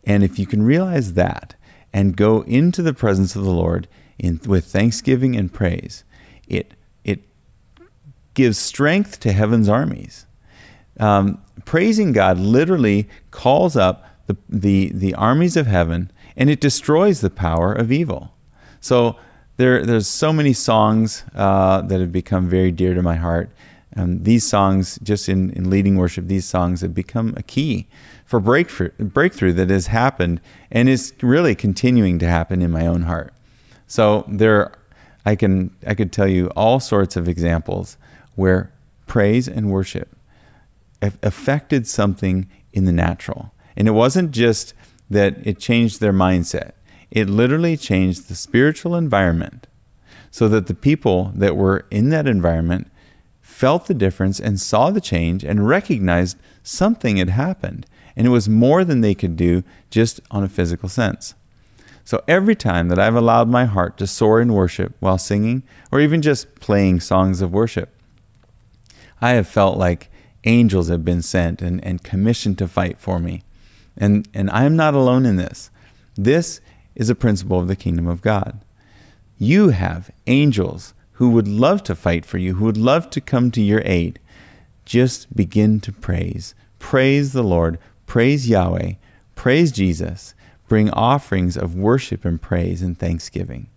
And 0.04 0.22
if 0.22 0.38
you 0.38 0.46
can 0.46 0.62
realize 0.62 1.14
that 1.14 1.54
and 1.92 2.16
go 2.16 2.42
into 2.42 2.82
the 2.82 2.94
presence 2.94 3.34
of 3.36 3.44
the 3.44 3.50
Lord 3.50 3.88
in, 4.18 4.40
with 4.46 4.66
thanksgiving 4.66 5.36
and 5.36 5.52
praise, 5.52 6.04
it, 6.46 6.74
it 7.04 7.20
gives 8.34 8.58
strength 8.58 9.20
to 9.20 9.32
heaven's 9.32 9.68
armies 9.68 10.26
um, 11.00 11.42
praising 11.64 12.12
God 12.12 12.38
literally 12.38 13.08
calls 13.30 13.76
up 13.76 14.04
the, 14.26 14.36
the, 14.48 14.90
the 14.94 15.14
armies 15.14 15.56
of 15.56 15.66
heaven 15.66 16.10
and 16.36 16.50
it 16.50 16.60
destroys 16.60 17.20
the 17.20 17.30
power 17.30 17.72
of 17.72 17.92
evil. 17.92 18.34
So 18.80 19.16
there, 19.56 19.84
there's 19.84 20.08
so 20.08 20.32
many 20.32 20.52
songs 20.52 21.24
uh, 21.34 21.82
that 21.82 22.00
have 22.00 22.12
become 22.12 22.48
very 22.48 22.70
dear 22.70 22.94
to 22.94 23.02
my 23.02 23.16
heart. 23.16 23.50
Um, 23.96 24.22
these 24.22 24.46
songs, 24.46 24.98
just 25.02 25.28
in, 25.28 25.50
in 25.50 25.70
leading 25.70 25.96
worship, 25.96 26.26
these 26.26 26.44
songs 26.44 26.80
have 26.80 26.94
become 26.94 27.34
a 27.36 27.42
key 27.42 27.86
for 28.24 28.40
breakthrough, 28.40 28.90
breakthrough 28.98 29.52
that 29.52 29.70
has 29.70 29.88
happened 29.88 30.40
and 30.70 30.88
is 30.88 31.12
really 31.22 31.54
continuing 31.54 32.18
to 32.18 32.28
happen 32.28 32.60
in 32.60 32.70
my 32.70 32.86
own 32.86 33.02
heart. 33.02 33.32
So 33.86 34.24
there, 34.28 34.72
I 35.24 35.36
can 35.36 35.70
I 35.86 35.94
could 35.94 36.12
tell 36.12 36.26
you 36.26 36.48
all 36.56 36.80
sorts 36.80 37.16
of 37.16 37.28
examples 37.28 37.96
where 38.34 38.72
praise 39.06 39.46
and 39.46 39.70
worship 39.70 40.08
affected 41.22 41.86
something 41.86 42.48
in 42.72 42.84
the 42.84 42.92
natural. 42.92 43.52
And 43.76 43.86
it 43.86 43.92
wasn't 43.92 44.30
just 44.30 44.74
that 45.10 45.36
it 45.46 45.58
changed 45.58 46.00
their 46.00 46.12
mindset, 46.12 46.72
it 47.10 47.28
literally 47.28 47.76
changed 47.76 48.28
the 48.28 48.34
spiritual 48.34 48.96
environment 48.96 49.66
so 50.30 50.48
that 50.48 50.66
the 50.66 50.74
people 50.74 51.30
that 51.36 51.56
were 51.56 51.86
in 51.90 52.08
that 52.08 52.26
environment 52.26 52.90
felt 53.54 53.86
the 53.86 53.94
difference 53.94 54.40
and 54.40 54.60
saw 54.60 54.90
the 54.90 55.00
change 55.00 55.44
and 55.44 55.68
recognized 55.68 56.36
something 56.64 57.18
had 57.18 57.30
happened. 57.30 57.86
And 58.16 58.26
it 58.26 58.30
was 58.30 58.48
more 58.48 58.84
than 58.84 59.00
they 59.00 59.14
could 59.14 59.36
do 59.36 59.62
just 59.90 60.20
on 60.28 60.42
a 60.42 60.48
physical 60.48 60.88
sense. 60.88 61.34
So 62.04 62.20
every 62.26 62.56
time 62.56 62.88
that 62.88 62.98
I've 62.98 63.14
allowed 63.14 63.48
my 63.48 63.64
heart 63.64 63.96
to 63.98 64.08
soar 64.08 64.40
in 64.40 64.52
worship 64.52 64.94
while 64.98 65.18
singing 65.18 65.62
or 65.92 66.00
even 66.00 66.20
just 66.20 66.56
playing 66.56 66.98
songs 66.98 67.40
of 67.40 67.52
worship, 67.52 67.90
I 69.20 69.30
have 69.30 69.46
felt 69.46 69.78
like 69.78 70.10
angels 70.42 70.88
have 70.88 71.04
been 71.04 71.22
sent 71.22 71.62
and, 71.62 71.82
and 71.84 72.02
commissioned 72.02 72.58
to 72.58 72.66
fight 72.66 72.98
for 72.98 73.20
me. 73.20 73.44
And, 73.96 74.28
and 74.34 74.50
I 74.50 74.64
am 74.64 74.74
not 74.74 74.94
alone 74.94 75.24
in 75.24 75.36
this. 75.36 75.70
This 76.16 76.60
is 76.96 77.08
a 77.08 77.14
principle 77.14 77.60
of 77.60 77.68
the 77.68 77.76
kingdom 77.76 78.08
of 78.08 78.20
God. 78.20 78.60
You 79.38 79.68
have 79.68 80.10
angels 80.26 80.92
who 81.24 81.30
would 81.30 81.48
love 81.48 81.82
to 81.82 81.94
fight 81.94 82.26
for 82.26 82.36
you, 82.36 82.56
who 82.56 82.66
would 82.66 82.76
love 82.76 83.08
to 83.08 83.18
come 83.18 83.50
to 83.50 83.62
your 83.62 83.80
aid. 83.86 84.18
Just 84.84 85.34
begin 85.34 85.80
to 85.80 85.90
praise. 85.90 86.54
Praise 86.78 87.32
the 87.32 87.42
Lord. 87.42 87.78
Praise 88.04 88.46
Yahweh. 88.46 88.92
Praise 89.34 89.72
Jesus. 89.72 90.34
Bring 90.68 90.90
offerings 90.90 91.56
of 91.56 91.74
worship 91.74 92.26
and 92.26 92.42
praise 92.42 92.82
and 92.82 92.98
thanksgiving. 92.98 93.68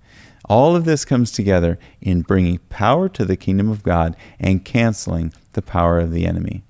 All 0.50 0.76
of 0.76 0.84
this 0.84 1.06
comes 1.06 1.32
together 1.32 1.80
in 2.02 2.22
bringing 2.22 2.58
power 2.68 3.08
to 3.08 3.24
the 3.24 3.38
kingdom 3.38 3.70
of 3.70 3.82
God 3.82 4.18
and 4.42 4.66
canceling 4.66 5.32
the 5.54 5.62
power 5.62 6.00
of 6.02 6.12
the 6.12 6.26
enemy. 6.26 6.64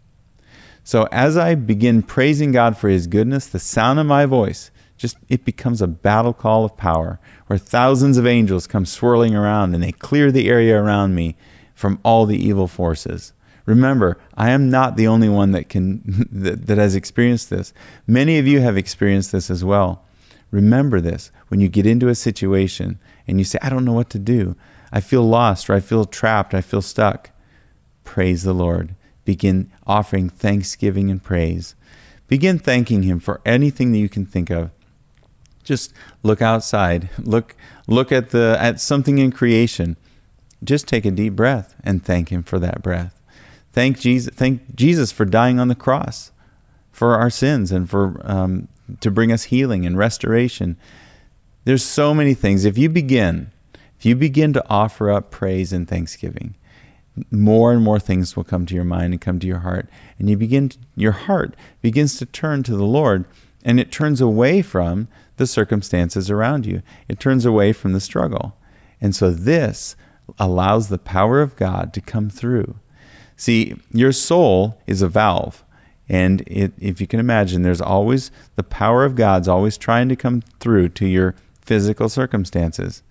So 0.84 1.07
as 1.12 1.38
I 1.38 1.55
begin 1.55 2.03
praising 2.03 2.51
God 2.51 2.77
for 2.77 2.88
his 2.88 3.07
goodness, 3.07 3.48
the 3.48 3.57
sound 3.57 3.98
of 3.98 4.05
my 4.05 4.27
voice 4.27 4.69
just 4.98 5.18
it 5.30 5.46
becomes 5.46 5.82
a 5.82 5.88
battle 5.88 6.34
call 6.34 6.66
of 6.66 6.77
power 6.77 7.20
where 7.48 7.60
thousands 7.60 8.18
of 8.18 8.25
angels 8.25 8.68
come 8.68 8.86
swirling 8.86 9.36
around 9.36 9.74
and 9.74 9.84
they 9.84 9.92
clear 9.92 10.32
the 10.32 10.50
area 10.50 10.82
around 10.82 11.16
me 11.16 11.36
from 11.74 12.00
all 12.04 12.25
the 12.25 12.38
evil 12.38 12.68
forces. 12.68 13.34
Remember, 13.66 14.18
I 14.36 14.50
am 14.51 14.70
not 14.70 14.96
the 14.96 15.08
only 15.08 15.30
one 15.30 15.51
that 15.51 15.70
can 15.70 16.27
that, 16.32 16.68
that 16.68 16.77
has 16.77 16.96
experienced 16.96 17.50
this. 17.50 17.74
Many 18.06 18.39
of 18.39 18.48
you 18.48 18.62
have 18.62 18.77
experienced 18.77 19.32
this 19.32 19.50
as 19.50 19.63
well. 19.63 20.04
Remember 20.50 21.01
this 21.01 21.32
when 21.50 21.60
you 21.60 21.68
get 21.68 21.86
into 21.86 22.08
a 22.08 22.16
situation 22.16 23.00
and 23.27 23.39
you 23.39 23.44
say, 23.44 23.60
I 23.62 23.70
don't 23.70 23.86
know 23.86 23.94
what 23.94 24.10
to 24.12 24.20
do. 24.20 24.56
I 24.92 25.01
feel 25.01 25.24
lost 25.24 25.70
or 25.70 25.74
I 25.74 25.82
feel 25.82 26.06
trapped, 26.06 26.54
I 26.54 26.62
feel 26.62 26.82
stuck. 26.82 27.32
Praise 28.04 28.44
the 28.44 28.54
Lord 28.54 28.96
begin 29.27 29.70
offering 29.86 30.30
thanksgiving 30.30 31.12
and 31.12 31.22
praise. 31.22 31.75
Begin 32.30 32.58
thanking 32.58 33.04
Him 33.04 33.20
for 33.20 33.42
anything 33.46 33.92
that 33.92 33.98
you 33.98 34.08
can 34.08 34.25
think 34.25 34.50
of. 34.50 34.72
Just 35.67 35.93
look 36.24 36.41
outside. 36.41 37.09
Look 37.19 37.55
look 37.88 38.12
at 38.12 38.29
the 38.29 38.57
at 38.59 38.79
something 38.79 39.17
in 39.17 39.31
creation. 39.31 39.97
Just 40.63 40.88
take 40.88 41.05
a 41.05 41.12
deep 41.12 41.36
breath 41.36 41.75
and 41.83 42.03
thank 42.03 42.29
Him 42.29 42.41
for 42.41 42.57
that 42.59 42.81
breath. 42.81 43.21
Thank 43.74 44.00
Jesus. 44.00 44.33
Thank 44.33 44.75
Jesus 44.75 45.12
for 45.12 45.25
dying 45.25 45.59
on 45.59 45.67
the 45.67 45.75
cross 45.75 46.31
for 46.89 47.15
our 47.15 47.29
sins 47.29 47.71
and 47.71 47.89
for 47.89 48.19
um, 48.24 48.69
to 49.01 49.12
bring 49.12 49.31
us 49.31 49.43
healing 49.43 49.86
and 49.86 49.97
restoration. 49.97 50.77
There's 51.65 51.83
so 51.83 52.13
many 52.13 52.33
things. 52.33 52.63
If 52.63 52.77
you 52.77 52.88
begin, 52.88 53.51
if 54.00 54.05
you 54.05 54.15
begin 54.15 54.53
to 54.53 54.63
offer 54.69 55.12
up 55.12 55.31
praise 55.31 55.74
and 55.74 55.86
thanksgiving, 55.86 56.55
more 57.29 57.74
and 57.74 57.83
more 57.83 58.00
things 58.00 58.36
will 58.36 58.43
come 58.43 58.65
to 58.67 58.75
your 58.75 58.86
mind 58.86 59.13
and 59.13 59.21
come 59.21 59.39
to 59.39 59.47
your 59.47 59.59
heart 59.59 59.89
and 60.17 60.29
you 60.29 60.38
begin 60.38 60.69
to, 60.69 60.77
your 60.95 61.12
heart 61.12 61.55
begins 61.81 62.17
to 62.17 62.25
turn 62.25 62.63
to 62.63 62.75
the 62.75 62.86
lord 62.86 63.25
and 63.67 63.81
it 63.81 63.91
turns 63.91 64.21
away 64.21 64.62
from 64.62 65.09
the 65.36 65.45
circumstances 65.45 66.31
around 66.31 66.65
you. 66.65 66.81
It 67.09 67.19
turns 67.19 67.45
away 67.45 67.74
from 67.74 67.91
the 67.91 68.00
struggle. 68.00 68.57
And 69.01 69.13
so 69.13 69.29
this 69.29 69.97
allows 70.39 70.88
the 70.88 70.97
power 70.97 71.41
of 71.41 71.57
god 71.57 71.93
to 71.93 72.01
come 72.01 72.29
through. 72.29 72.77
See 73.36 73.75
your 73.91 74.13
soul 74.13 74.79
is 74.88 75.01
a 75.01 75.09
valve. 75.09 75.65
And 76.07 76.41
it, 76.47 76.71
if 76.79 77.01
you 77.01 77.07
can 77.07 77.19
imagine 77.19 77.62
there's 77.62 77.81
always 77.81 78.31
the 78.55 78.63
power 78.63 79.03
of 79.03 79.15
god's 79.15 79.50
always 79.50 79.77
trying 79.77 80.07
to 80.07 80.15
come 80.15 80.41
through 80.62 80.89
to 80.89 81.05
your 81.05 81.36
physical 81.59 82.07
circumstances. 82.07 83.03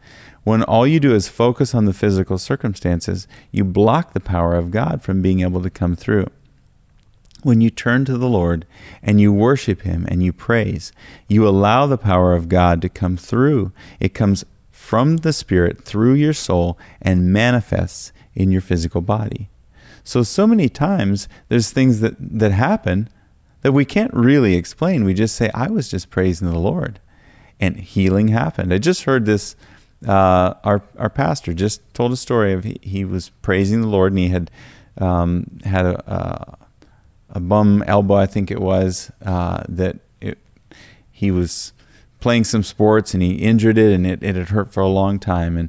When 0.45 0.63
all 0.63 0.87
you 0.87 1.01
do 1.01 1.15
is 1.15 1.29
focus 1.29 1.75
on 1.75 1.85
the 1.85 1.93
physical 1.93 2.39
circumstances, 2.39 3.29
you 3.53 3.63
block 3.63 4.15
the 4.15 4.21
power 4.21 4.55
of 4.55 4.71
God 4.71 5.03
from 5.03 5.21
being 5.21 5.41
able 5.41 5.63
to 5.63 5.69
come 5.69 5.97
through. 5.97 6.29
When 7.43 7.61
you 7.61 7.71
turn 7.71 8.05
to 8.07 8.19
the 8.19 8.29
Lord 8.29 8.67
and 9.03 9.21
you 9.21 9.33
worship 9.33 9.83
Him 9.83 10.07
and 10.09 10.23
you 10.23 10.33
praise, 10.33 10.93
you 11.29 11.47
allow 11.47 11.87
the 11.87 11.99
power 11.99 12.35
of 12.35 12.49
God 12.49 12.83
to 12.83 12.89
come 12.89 13.17
through. 13.17 13.73
It 14.01 14.15
comes 14.15 14.45
from 14.71 15.19
the 15.19 15.33
Spirit 15.33 15.85
through 15.85 16.15
your 16.15 16.33
soul 16.33 16.79
and 17.01 17.33
manifests 17.33 18.13
in 18.35 18.51
your 18.51 18.61
physical 18.61 19.01
body. 19.01 19.49
So, 20.05 20.23
so 20.23 20.47
many 20.47 20.69
times 20.69 21.29
there's 21.49 21.71
things 21.71 22.01
that, 22.01 22.15
that 22.19 22.53
happen 22.53 23.09
that 23.63 23.73
we 23.73 23.85
can't 23.85 24.15
really 24.15 24.55
explain. 24.55 25.05
We 25.05 25.15
just 25.15 25.35
say, 25.35 25.51
I 25.53 25.69
was 25.69 25.91
just 25.91 26.11
praising 26.11 26.49
the 26.51 26.59
Lord. 26.59 27.01
And 27.59 27.77
healing 27.79 28.29
happened. 28.29 28.73
I 28.73 28.79
just 28.79 29.05
heard 29.05 29.25
this 29.25 29.57
uh, 30.07 30.55
our 30.63 30.83
our 30.99 31.09
pastor 31.09 31.55
just 31.55 31.83
told 31.95 32.13
a 32.13 32.17
story 32.17 32.53
of 32.53 32.65
he, 32.65 32.79
he 32.83 33.05
was 33.05 33.31
praising 33.43 33.81
the 33.81 33.89
Lord 33.89 34.13
and 34.13 34.19
he 34.19 34.29
had 34.29 34.51
um, 34.99 35.47
had 35.65 35.87
a, 35.87 36.13
a, 36.13 36.66
a 37.37 37.41
bum 37.41 37.85
elbow 37.87 38.15
I 38.15 38.25
think 38.25 38.51
it 38.51 38.63
was 38.63 39.13
uh, 39.23 39.63
that 39.69 39.99
it, 40.23 40.39
he 41.13 41.31
was 41.31 41.75
playing 42.19 42.45
some 42.45 42.63
sports 42.63 43.13
and 43.13 43.23
he 43.23 43.35
injured 43.35 43.77
it 43.77 43.93
and 43.93 44.07
it, 44.07 44.23
it 44.23 44.37
had 44.37 44.49
hurt 44.49 44.73
for 44.73 44.81
a 44.81 44.89
long 44.89 45.19
time. 45.19 45.59
And 45.59 45.69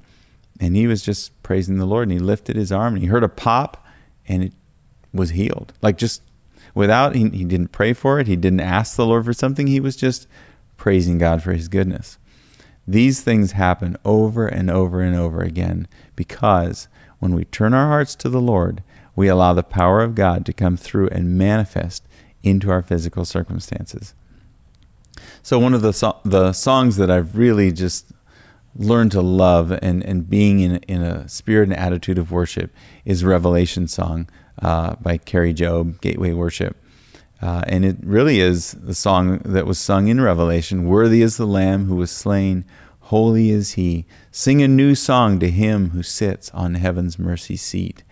and 0.62 0.78
he 0.78 0.88
was 0.88 1.04
just 1.04 1.44
praising 1.44 1.78
the 1.78 1.86
Lord 1.86 2.08
and 2.08 2.18
he 2.18 2.20
lifted 2.20 2.56
his 2.56 2.72
arm 2.72 2.94
and 2.94 3.04
he 3.04 3.10
heard 3.10 3.24
a 3.24 3.30
pop 3.30 3.86
and 4.30 4.44
it 4.44 4.54
was 5.14 5.32
healed. 5.32 5.74
Like 5.82 5.98
just 5.98 6.22
without 6.74 7.16
he, 7.16 7.28
he 7.30 7.44
didn't 7.44 7.74
pray 7.74 7.92
for 7.92 8.18
it. 8.18 8.28
He 8.28 8.38
didn't 8.38 8.62
ask 8.62 8.96
the 8.96 9.06
Lord 9.06 9.26
for 9.26 9.34
something. 9.34 9.68
He 9.68 9.82
was 9.82 9.98
just 9.98 10.26
praising 10.78 11.18
God 11.18 11.44
for 11.44 11.52
his 11.52 11.68
goodness. 11.68 12.18
These 12.88 13.20
things 13.20 13.52
happen 13.52 13.98
over 14.06 14.48
and 14.48 14.72
over 14.72 15.02
and 15.02 15.18
over 15.18 15.42
again 15.42 15.90
because 16.16 16.88
when 17.20 17.36
we 17.36 17.44
turn 17.44 17.74
our 17.74 17.88
hearts 17.88 18.16
to 18.16 18.30
the 18.30 18.40
Lord, 18.40 18.84
we 19.18 19.28
allow 19.28 19.52
the 19.52 19.64
power 19.64 20.02
of 20.02 20.16
God 20.16 20.46
to 20.46 20.54
come 20.54 20.78
through 20.78 21.10
and 21.10 21.38
manifest 21.38 22.08
into 22.44 22.70
our 22.70 22.84
physical 22.84 23.26
circumstances. 23.26 24.14
So, 25.42 25.58
one 25.58 25.74
of 25.74 25.82
the, 25.82 25.92
so- 25.92 26.20
the 26.24 26.54
songs 26.54 26.98
that 26.98 27.10
I've 27.10 27.36
really 27.36 27.72
just 27.72 28.12
learned 28.76 29.12
to 29.14 29.22
love 29.22 29.72
and, 29.72 30.04
and 30.06 30.30
being 30.30 30.60
in, 30.60 30.76
in 30.88 31.02
a 31.02 31.28
spirit 31.28 31.70
and 31.70 31.78
attitude 31.78 32.20
of 32.20 32.32
worship 32.32 32.72
is 33.06 33.26
Revelation 33.26 33.88
Song 33.88 34.30
uh, 34.62 34.96
by 35.02 35.18
Kari 35.18 35.54
Jobe, 35.54 36.00
Gateway 36.00 36.32
Worship. 36.32 36.78
Uh, 37.42 37.64
and 37.66 37.84
it 37.84 37.98
really 38.04 38.40
is 38.40 38.74
the 38.74 38.94
song 38.94 39.40
that 39.40 39.66
was 39.66 39.80
sung 39.80 40.10
in 40.10 40.22
Revelation 40.22 40.88
Worthy 40.88 41.24
is 41.24 41.38
the 41.38 41.48
Lamb 41.48 41.86
who 41.86 41.96
was 41.96 42.12
slain, 42.12 42.66
holy 43.00 43.50
is 43.50 43.74
he. 43.74 44.06
Sing 44.30 44.62
a 44.62 44.68
new 44.68 44.94
song 44.94 45.40
to 45.40 45.50
him 45.50 45.90
who 45.90 46.04
sits 46.04 46.52
on 46.52 46.76
heaven's 46.76 47.18
mercy 47.18 47.56
seat. 47.56 48.04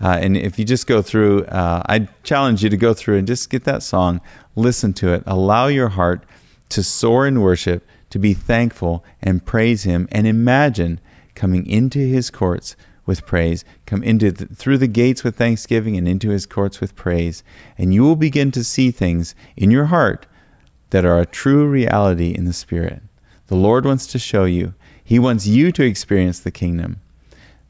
Uh, 0.00 0.18
and 0.20 0.36
if 0.36 0.58
you 0.58 0.64
just 0.64 0.86
go 0.86 1.02
through, 1.02 1.44
uh, 1.44 1.82
I 1.86 2.08
challenge 2.22 2.64
you 2.64 2.70
to 2.70 2.76
go 2.76 2.94
through 2.94 3.18
and 3.18 3.26
just 3.26 3.50
get 3.50 3.64
that 3.64 3.82
song, 3.82 4.20
listen 4.56 4.92
to 4.94 5.12
it, 5.12 5.22
allow 5.26 5.66
your 5.66 5.90
heart 5.90 6.24
to 6.70 6.82
soar 6.82 7.26
in 7.26 7.40
worship, 7.40 7.86
to 8.08 8.18
be 8.18 8.34
thankful 8.34 9.04
and 9.20 9.44
praise 9.44 9.84
him, 9.84 10.08
and 10.10 10.26
imagine 10.26 11.00
coming 11.34 11.66
into 11.66 11.98
his 11.98 12.30
courts 12.30 12.76
with 13.06 13.26
praise. 13.26 13.64
Come 13.86 14.02
into 14.02 14.32
the, 14.32 14.46
through 14.46 14.78
the 14.78 14.86
gates 14.86 15.22
with 15.22 15.36
thanksgiving 15.36 15.96
and 15.96 16.08
into 16.08 16.30
his 16.30 16.46
courts 16.46 16.80
with 16.80 16.96
praise, 16.96 17.42
and 17.76 17.92
you 17.92 18.02
will 18.02 18.16
begin 18.16 18.50
to 18.52 18.64
see 18.64 18.90
things 18.90 19.34
in 19.56 19.70
your 19.70 19.86
heart 19.86 20.26
that 20.90 21.04
are 21.04 21.20
a 21.20 21.26
true 21.26 21.66
reality 21.66 22.34
in 22.34 22.46
the 22.46 22.52
spirit. 22.52 23.02
The 23.46 23.56
Lord 23.56 23.84
wants 23.84 24.06
to 24.08 24.18
show 24.18 24.44
you. 24.44 24.74
He 25.02 25.18
wants 25.18 25.46
you 25.46 25.72
to 25.72 25.84
experience 25.84 26.40
the 26.40 26.50
kingdom. 26.50 27.00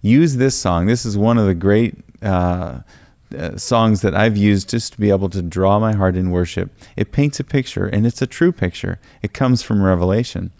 Use 0.02 0.36
this 0.36 0.54
song. 0.54 0.86
This 0.86 1.04
is 1.04 1.16
one 1.16 1.38
of 1.38 1.46
the 1.46 1.54
great 1.54 1.98
uh, 2.22 2.80
uh, 3.36 3.56
songs 3.56 4.00
that 4.00 4.14
I've 4.14 4.36
used 4.36 4.70
just 4.70 4.94
to 4.94 5.00
be 5.00 5.10
able 5.10 5.30
to 5.30 5.42
draw 5.42 5.78
my 5.78 5.94
heart 5.94 6.16
in 6.16 6.30
worship. 6.30 6.70
It 6.96 7.12
paints 7.12 7.38
a 7.38 7.44
picture, 7.44 7.86
and 7.86 8.06
it's 8.06 8.20
a 8.20 8.26
true 8.26 8.50
picture. 8.50 8.98
It 9.22 9.32
comes 9.32 9.62
from 9.62 9.82
Revelation. 9.82 10.50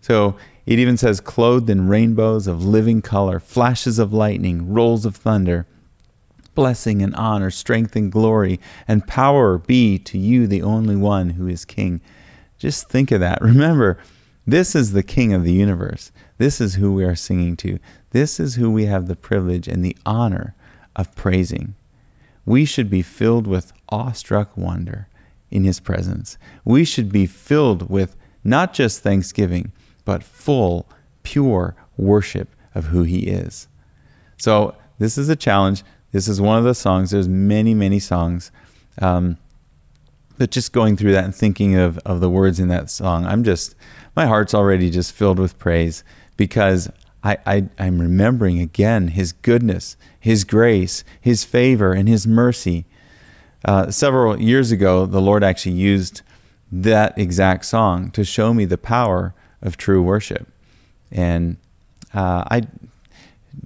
So 0.00 0.36
it 0.66 0.80
even 0.80 0.96
says, 0.96 1.20
clothed 1.20 1.70
in 1.70 1.88
rainbows 1.88 2.48
of 2.48 2.64
living 2.64 3.00
color, 3.00 3.38
flashes 3.38 4.00
of 4.00 4.12
lightning, 4.12 4.72
rolls 4.72 5.06
of 5.06 5.14
thunder. 5.14 5.66
Blessing 6.56 7.00
and 7.00 7.14
honor, 7.14 7.50
strength 7.50 7.94
and 7.94 8.10
glory, 8.10 8.58
and 8.88 9.06
power 9.06 9.58
be 9.58 9.96
to 10.00 10.18
you, 10.18 10.48
the 10.48 10.62
only 10.62 10.96
one 10.96 11.30
who 11.30 11.46
is 11.46 11.64
King. 11.64 12.00
Just 12.58 12.88
think 12.88 13.12
of 13.12 13.20
that. 13.20 13.40
Remember, 13.42 13.98
this 14.44 14.74
is 14.74 14.92
the 14.92 15.04
King 15.04 15.32
of 15.32 15.44
the 15.44 15.52
universe. 15.52 16.10
This 16.38 16.60
is 16.60 16.74
who 16.74 16.92
we 16.92 17.04
are 17.04 17.14
singing 17.14 17.56
to. 17.58 17.78
This 18.10 18.40
is 18.40 18.56
who 18.56 18.68
we 18.70 18.86
have 18.86 19.06
the 19.06 19.14
privilege 19.14 19.68
and 19.68 19.84
the 19.84 19.96
honor 20.04 20.55
of 20.96 21.14
praising. 21.14 21.76
We 22.44 22.64
should 22.64 22.90
be 22.90 23.02
filled 23.02 23.46
with 23.46 23.72
awestruck 23.88 24.56
wonder 24.56 25.08
in 25.50 25.64
his 25.64 25.78
presence. 25.78 26.38
We 26.64 26.84
should 26.84 27.12
be 27.12 27.26
filled 27.26 27.88
with 27.88 28.16
not 28.42 28.72
just 28.72 29.02
thanksgiving, 29.02 29.72
but 30.04 30.22
full, 30.22 30.88
pure 31.22 31.76
worship 31.96 32.48
of 32.74 32.86
who 32.86 33.02
he 33.02 33.20
is. 33.26 33.68
So 34.38 34.74
this 34.98 35.18
is 35.18 35.28
a 35.28 35.36
challenge. 35.36 35.82
This 36.12 36.28
is 36.28 36.40
one 36.40 36.58
of 36.58 36.64
the 36.64 36.74
songs. 36.74 37.10
There's 37.10 37.28
many, 37.28 37.74
many 37.74 37.98
songs. 37.98 38.50
Um, 39.00 39.38
but 40.38 40.50
just 40.50 40.72
going 40.72 40.96
through 40.96 41.12
that 41.12 41.24
and 41.24 41.34
thinking 41.34 41.74
of, 41.76 41.98
of 41.98 42.20
the 42.20 42.30
words 42.30 42.60
in 42.60 42.68
that 42.68 42.90
song, 42.90 43.24
I'm 43.26 43.42
just, 43.42 43.74
my 44.14 44.26
heart's 44.26 44.54
already 44.54 44.90
just 44.90 45.12
filled 45.12 45.38
with 45.38 45.58
praise 45.58 46.04
because 46.36 46.90
I, 47.26 47.38
I, 47.44 47.68
I'm 47.76 48.00
remembering 48.00 48.60
again 48.60 49.08
his 49.08 49.32
goodness, 49.32 49.96
his 50.20 50.44
grace, 50.44 51.02
his 51.20 51.42
favor, 51.42 51.92
and 51.92 52.08
his 52.08 52.24
mercy. 52.24 52.84
Uh, 53.64 53.90
several 53.90 54.40
years 54.40 54.70
ago, 54.70 55.06
the 55.06 55.20
Lord 55.20 55.42
actually 55.42 55.74
used 55.74 56.22
that 56.70 57.18
exact 57.18 57.64
song 57.64 58.12
to 58.12 58.22
show 58.24 58.54
me 58.54 58.64
the 58.64 58.78
power 58.78 59.34
of 59.60 59.76
true 59.76 60.02
worship. 60.02 60.46
And 61.10 61.56
uh, 62.14 62.44
I 62.48 62.62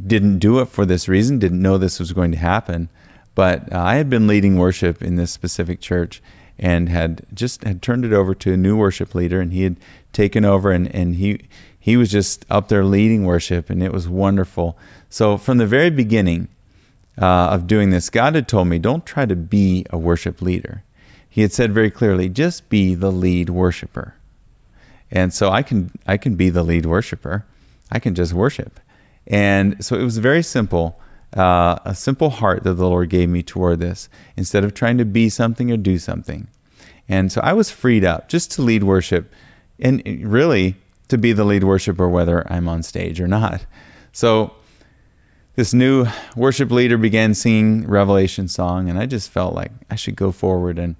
didn't 0.07 0.39
do 0.39 0.61
it 0.61 0.69
for 0.69 0.87
this 0.87 1.07
reason, 1.07 1.39
didn't 1.39 1.61
know 1.61 1.77
this 1.77 2.01
was 2.01 2.15
going 2.15 2.33
to 2.33 2.39
happen. 2.39 2.89
But 3.35 3.71
uh, 3.71 3.79
I 3.79 3.97
had 3.97 4.09
been 4.09 4.27
leading 4.27 4.57
worship 4.57 5.03
in 5.03 5.17
this 5.17 5.33
specific 5.33 5.81
church 5.81 6.23
and 6.59 6.89
had 6.89 7.27
just 7.35 7.65
had 7.65 7.83
turned 7.83 8.07
it 8.07 8.13
over 8.13 8.35
to 8.35 8.55
a 8.55 8.57
new 8.57 8.77
worship 8.77 9.15
leader, 9.15 9.41
and 9.41 9.53
he 9.53 9.63
had 9.65 9.77
taken 10.13 10.45
over, 10.45 10.71
and, 10.71 10.95
and 10.95 11.17
he 11.17 11.41
he 11.81 11.97
was 11.97 12.11
just 12.11 12.45
up 12.51 12.69
there 12.69 12.85
leading 12.85 13.25
worship, 13.25 13.71
and 13.71 13.83
it 13.83 13.93
was 13.93 14.07
wonderful. 14.07 14.77
So 15.09 15.39
from 15.39 15.57
the 15.57 15.67
very 15.67 15.91
beginning 15.91 16.49
uh, 17.21 17.49
of 17.49 17.67
doing 17.67 17.89
this, 17.91 18.11
God 18.11 18.35
had 18.35 18.47
told 18.47 18.69
me, 18.69 18.79
don't 18.79 19.07
try 19.07 19.25
to 19.25 19.35
be 19.35 19.87
a 19.91 19.97
worship 19.97 20.43
leader. 20.43 20.85
He 21.29 21.41
had 21.41 21.53
said 21.53 21.73
very 21.73 21.91
clearly, 21.91 22.29
just 22.29 22.69
be 22.69 22.95
the 22.95 23.11
lead 23.11 23.49
worshiper. 23.49 24.15
And 25.11 25.33
so 25.33 25.51
I 25.51 25.63
can 25.63 25.91
I 26.07 26.17
can 26.17 26.37
be 26.37 26.51
the 26.51 26.63
lead 26.63 26.87
worshiper. 26.87 27.45
I 27.91 27.99
can 27.99 28.15
just 28.15 28.33
worship. 28.33 28.79
And 29.27 29.85
so 29.85 29.97
it 29.97 30.05
was 30.05 30.19
very 30.19 30.43
simple, 30.43 31.01
uh, 31.37 31.79
a 31.85 31.95
simple 31.95 32.31
heart 32.31 32.63
that 32.65 32.75
the 32.75 32.89
Lord 32.89 33.09
gave 33.11 33.29
me 33.29 33.43
toward 33.43 33.81
this, 33.81 34.09
instead 34.37 34.65
of 34.65 34.75
trying 34.75 34.99
to 34.99 35.05
be 35.05 35.29
something 35.29 35.73
or 35.73 35.77
do 35.77 35.99
something. 35.99 36.47
And 37.09 37.33
so 37.33 37.41
I 37.41 37.53
was 37.53 37.71
freed 37.71 38.05
up 38.05 38.29
just 38.29 38.53
to 38.53 38.63
lead 38.63 38.85
worship, 38.85 39.33
and 39.79 40.03
really 40.25 40.77
to 41.11 41.19
be 41.19 41.33
the 41.33 41.45
lead 41.45 41.65
worshiper, 41.65 42.09
whether 42.09 42.51
I'm 42.53 42.69
on 42.69 42.83
stage 42.83 43.21
or 43.21 43.29
not. 43.29 43.67
So 44.13 44.55
this 45.57 45.75
new 45.75 46.07
worship 46.35 46.71
leader 46.71 46.99
began 46.99 47.35
singing 47.35 47.87
Revelation 47.87 48.49
song, 48.49 48.89
and 48.89 48.99
I 48.99 49.07
just 49.07 49.31
felt 49.31 49.55
like 49.55 49.73
I 49.91 49.97
should 49.97 50.17
go 50.17 50.33
forward 50.33 50.79
and 50.79 50.97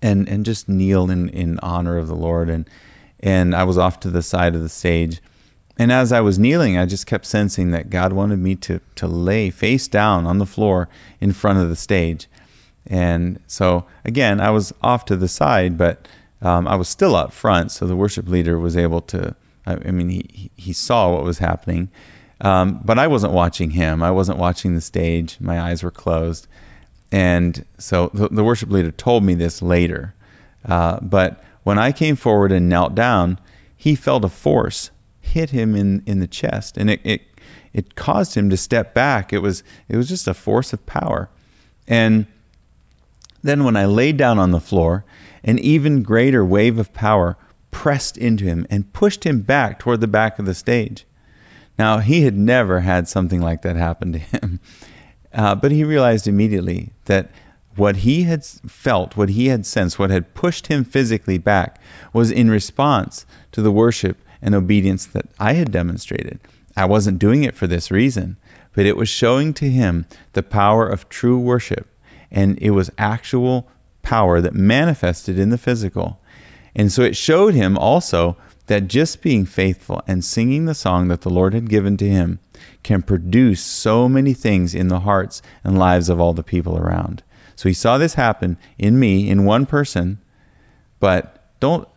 and 0.00 0.28
and 0.28 0.44
just 0.44 0.68
kneel 0.68 1.10
in 1.10 1.28
in 1.30 1.58
honor 1.60 1.98
of 1.98 2.06
the 2.06 2.16
Lord 2.16 2.48
and 2.48 2.68
and 3.20 3.54
I 3.54 3.64
was 3.64 3.76
off 3.76 3.98
to 4.00 4.10
the 4.10 4.22
side 4.22 4.54
of 4.54 4.62
the 4.62 4.68
stage 4.68 5.20
and 5.78 5.92
as 5.92 6.10
I 6.10 6.20
was 6.20 6.38
kneeling, 6.38 6.76
I 6.76 6.86
just 6.86 7.06
kept 7.06 7.24
sensing 7.24 7.70
that 7.70 7.88
God 7.88 8.12
wanted 8.12 8.40
me 8.40 8.56
to, 8.56 8.80
to 8.96 9.06
lay 9.06 9.48
face 9.48 9.86
down 9.86 10.26
on 10.26 10.38
the 10.38 10.46
floor 10.46 10.88
in 11.20 11.32
front 11.32 11.60
of 11.60 11.68
the 11.68 11.76
stage. 11.76 12.28
And 12.84 13.38
so, 13.46 13.86
again, 14.04 14.40
I 14.40 14.50
was 14.50 14.74
off 14.82 15.04
to 15.06 15.16
the 15.16 15.28
side, 15.28 15.78
but 15.78 16.08
um, 16.42 16.68
I 16.68 16.76
was 16.76 16.88
still 16.88 17.16
up 17.16 17.32
front. 17.32 17.72
So 17.72 17.86
the 17.86 17.96
worship 17.96 18.28
leader 18.28 18.58
was 18.58 18.76
able 18.76 19.00
to, 19.02 19.34
I, 19.66 19.74
I 19.74 19.90
mean, 19.90 20.08
he, 20.08 20.50
he 20.56 20.72
saw 20.72 21.12
what 21.12 21.24
was 21.24 21.38
happening. 21.38 21.90
Um, 22.40 22.80
but 22.84 22.98
I 22.98 23.06
wasn't 23.06 23.32
watching 23.32 23.70
him. 23.70 24.02
I 24.02 24.10
wasn't 24.10 24.38
watching 24.38 24.74
the 24.74 24.80
stage. 24.80 25.38
My 25.40 25.60
eyes 25.60 25.82
were 25.82 25.90
closed. 25.90 26.46
And 27.10 27.64
so 27.78 28.10
the, 28.14 28.28
the 28.28 28.44
worship 28.44 28.70
leader 28.70 28.92
told 28.92 29.24
me 29.24 29.34
this 29.34 29.60
later. 29.62 30.14
Uh, 30.64 31.00
but 31.00 31.42
when 31.64 31.78
I 31.78 31.92
came 31.92 32.16
forward 32.16 32.52
and 32.52 32.68
knelt 32.68 32.94
down, 32.94 33.40
he 33.76 33.94
felt 33.94 34.24
a 34.24 34.28
force 34.28 34.90
hit 35.28 35.50
him 35.50 35.74
in, 35.74 36.02
in 36.06 36.20
the 36.20 36.26
chest, 36.26 36.76
and 36.76 36.90
it, 36.90 37.00
it 37.04 37.22
it 37.72 37.94
caused 37.94 38.34
him 38.34 38.48
to 38.50 38.56
step 38.56 38.94
back. 38.94 39.32
It 39.32 39.38
was 39.38 39.62
it 39.88 39.96
was 39.96 40.08
just 40.08 40.26
a 40.26 40.34
force 40.34 40.72
of 40.72 40.84
power, 40.86 41.28
and 41.86 42.26
then 43.42 43.64
when 43.64 43.76
I 43.76 43.84
laid 43.84 44.16
down 44.16 44.38
on 44.38 44.50
the 44.50 44.60
floor, 44.60 45.04
an 45.44 45.58
even 45.58 46.02
greater 46.02 46.44
wave 46.44 46.78
of 46.78 46.92
power 46.92 47.36
pressed 47.70 48.16
into 48.16 48.44
him 48.44 48.66
and 48.70 48.92
pushed 48.92 49.24
him 49.24 49.42
back 49.42 49.78
toward 49.78 50.00
the 50.00 50.06
back 50.06 50.38
of 50.38 50.46
the 50.46 50.54
stage. 50.54 51.06
Now 51.78 51.98
he 51.98 52.22
had 52.22 52.36
never 52.36 52.80
had 52.80 53.08
something 53.08 53.40
like 53.40 53.62
that 53.62 53.76
happen 53.76 54.12
to 54.12 54.18
him, 54.18 54.60
uh, 55.32 55.54
but 55.54 55.70
he 55.70 55.84
realized 55.84 56.26
immediately 56.26 56.92
that 57.04 57.30
what 57.76 57.98
he 57.98 58.24
had 58.24 58.44
felt, 58.44 59.16
what 59.16 59.30
he 59.30 59.46
had 59.46 59.64
sensed, 59.64 59.98
what 59.98 60.10
had 60.10 60.34
pushed 60.34 60.66
him 60.66 60.82
physically 60.82 61.38
back 61.38 61.80
was 62.12 62.30
in 62.30 62.50
response 62.50 63.24
to 63.52 63.62
the 63.62 63.70
worship 63.70 64.18
and 64.42 64.54
obedience 64.54 65.06
that 65.06 65.26
I 65.38 65.52
had 65.52 65.70
demonstrated. 65.70 66.40
I 66.76 66.84
wasn't 66.84 67.20
doing 67.20 67.44
it 67.44 67.54
for 67.54 67.66
this 67.66 67.90
reason, 67.90 68.36
but 68.74 68.86
it 68.86 68.96
was 68.96 69.08
showing 69.08 69.54
to 69.54 69.70
him 69.70 70.06
the 70.32 70.42
power 70.42 70.88
of 70.88 71.08
true 71.08 71.38
worship, 71.38 71.88
and 72.30 72.58
it 72.60 72.70
was 72.70 72.90
actual 72.98 73.68
power 74.02 74.40
that 74.40 74.54
manifested 74.54 75.38
in 75.38 75.50
the 75.50 75.58
physical. 75.58 76.20
And 76.74 76.92
so 76.92 77.02
it 77.02 77.16
showed 77.16 77.54
him 77.54 77.76
also 77.76 78.36
that 78.66 78.88
just 78.88 79.22
being 79.22 79.44
faithful 79.44 80.02
and 80.06 80.24
singing 80.24 80.66
the 80.66 80.74
song 80.74 81.08
that 81.08 81.22
the 81.22 81.30
Lord 81.30 81.54
had 81.54 81.68
given 81.68 81.96
to 81.96 82.08
him 82.08 82.38
can 82.82 83.02
produce 83.02 83.62
so 83.62 84.08
many 84.08 84.34
things 84.34 84.74
in 84.74 84.88
the 84.88 85.00
hearts 85.00 85.42
and 85.64 85.78
lives 85.78 86.08
of 86.08 86.20
all 86.20 86.32
the 86.32 86.42
people 86.42 86.78
around. 86.78 87.22
So 87.56 87.68
he 87.68 87.74
saw 87.74 87.98
this 87.98 88.14
happen 88.14 88.56
in 88.78 89.00
me, 89.00 89.28
in 89.28 89.44
one 89.44 89.66
person, 89.66 90.18
but 91.00 91.50
don't 91.60 91.88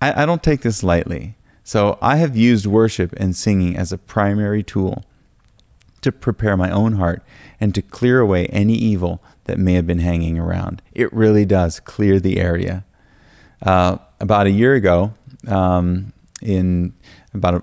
I, 0.00 0.22
I 0.22 0.26
don't 0.26 0.42
take 0.42 0.60
this 0.60 0.82
lightly. 0.82 1.36
So 1.64 1.98
I 2.02 2.16
have 2.16 2.36
used 2.36 2.66
worship 2.66 3.14
and 3.16 3.34
singing 3.34 3.76
as 3.76 3.90
a 3.90 3.98
primary 3.98 4.62
tool 4.62 5.04
to 6.02 6.12
prepare 6.12 6.56
my 6.56 6.70
own 6.70 6.94
heart 6.94 7.22
and 7.64 7.74
to 7.74 7.80
clear 7.80 8.20
away 8.20 8.44
any 8.48 8.74
evil 8.74 9.22
that 9.44 9.58
may 9.58 9.72
have 9.72 9.86
been 9.86 10.00
hanging 10.00 10.38
around. 10.38 10.82
It 10.92 11.10
really 11.14 11.46
does 11.46 11.80
clear 11.80 12.20
the 12.20 12.38
area. 12.38 12.84
Uh, 13.62 13.96
about 14.20 14.46
a 14.46 14.50
year 14.50 14.74
ago, 14.74 15.14
um, 15.48 16.12
in 16.42 16.92
about 17.32 17.54
a, 17.54 17.62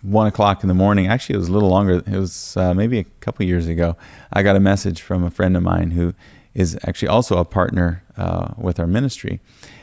one 0.00 0.26
o'clock 0.26 0.62
in 0.62 0.68
the 0.68 0.74
morning, 0.74 1.08
actually, 1.08 1.34
it 1.34 1.38
was 1.40 1.48
a 1.48 1.52
little 1.52 1.68
longer, 1.68 2.02
it 2.06 2.16
was 2.16 2.56
uh, 2.56 2.72
maybe 2.72 2.98
a 2.98 3.04
couple 3.20 3.44
years 3.44 3.68
ago, 3.68 3.98
I 4.32 4.42
got 4.42 4.56
a 4.56 4.60
message 4.60 5.02
from 5.02 5.22
a 5.22 5.30
friend 5.30 5.58
of 5.58 5.62
mine 5.62 5.90
who 5.90 6.14
is 6.54 6.78
actually 6.84 7.08
also 7.08 7.36
a 7.36 7.44
partner 7.44 8.02
uh, 8.16 8.54
with 8.56 8.80
our 8.80 8.86
ministry. 8.86 9.40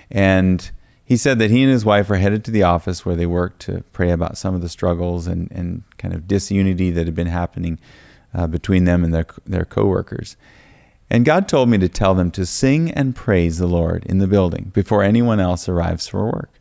And 0.09 0.71
he 1.05 1.17
said 1.17 1.37
that 1.37 1.51
he 1.51 1.61
and 1.61 1.71
his 1.71 1.85
wife 1.85 2.09
are 2.09 2.15
headed 2.15 2.43
to 2.45 2.51
the 2.51 2.63
office 2.63 3.05
where 3.05 3.15
they 3.15 3.27
work 3.27 3.59
to 3.59 3.83
pray 3.93 4.09
about 4.09 4.39
some 4.39 4.55
of 4.55 4.61
the 4.61 4.69
struggles 4.69 5.27
and, 5.27 5.51
and 5.51 5.83
kind 5.99 6.15
of 6.15 6.27
disunity 6.27 6.89
that 6.89 7.05
had 7.05 7.13
been 7.13 7.27
happening 7.27 7.77
uh, 8.33 8.47
between 8.47 8.85
them 8.85 9.03
and 9.03 9.13
their, 9.13 9.25
their 9.45 9.65
coworkers. 9.65 10.37
And 11.09 11.25
God 11.25 11.49
told 11.49 11.67
me 11.69 11.77
to 11.79 11.89
tell 11.89 12.15
them 12.15 12.31
to 12.31 12.45
sing 12.45 12.89
and 12.91 13.15
praise 13.15 13.57
the 13.57 13.67
Lord 13.67 14.05
in 14.05 14.19
the 14.19 14.27
building 14.27 14.71
before 14.73 15.03
anyone 15.03 15.41
else 15.41 15.67
arrives 15.67 16.07
for 16.07 16.25
work. 16.25 16.51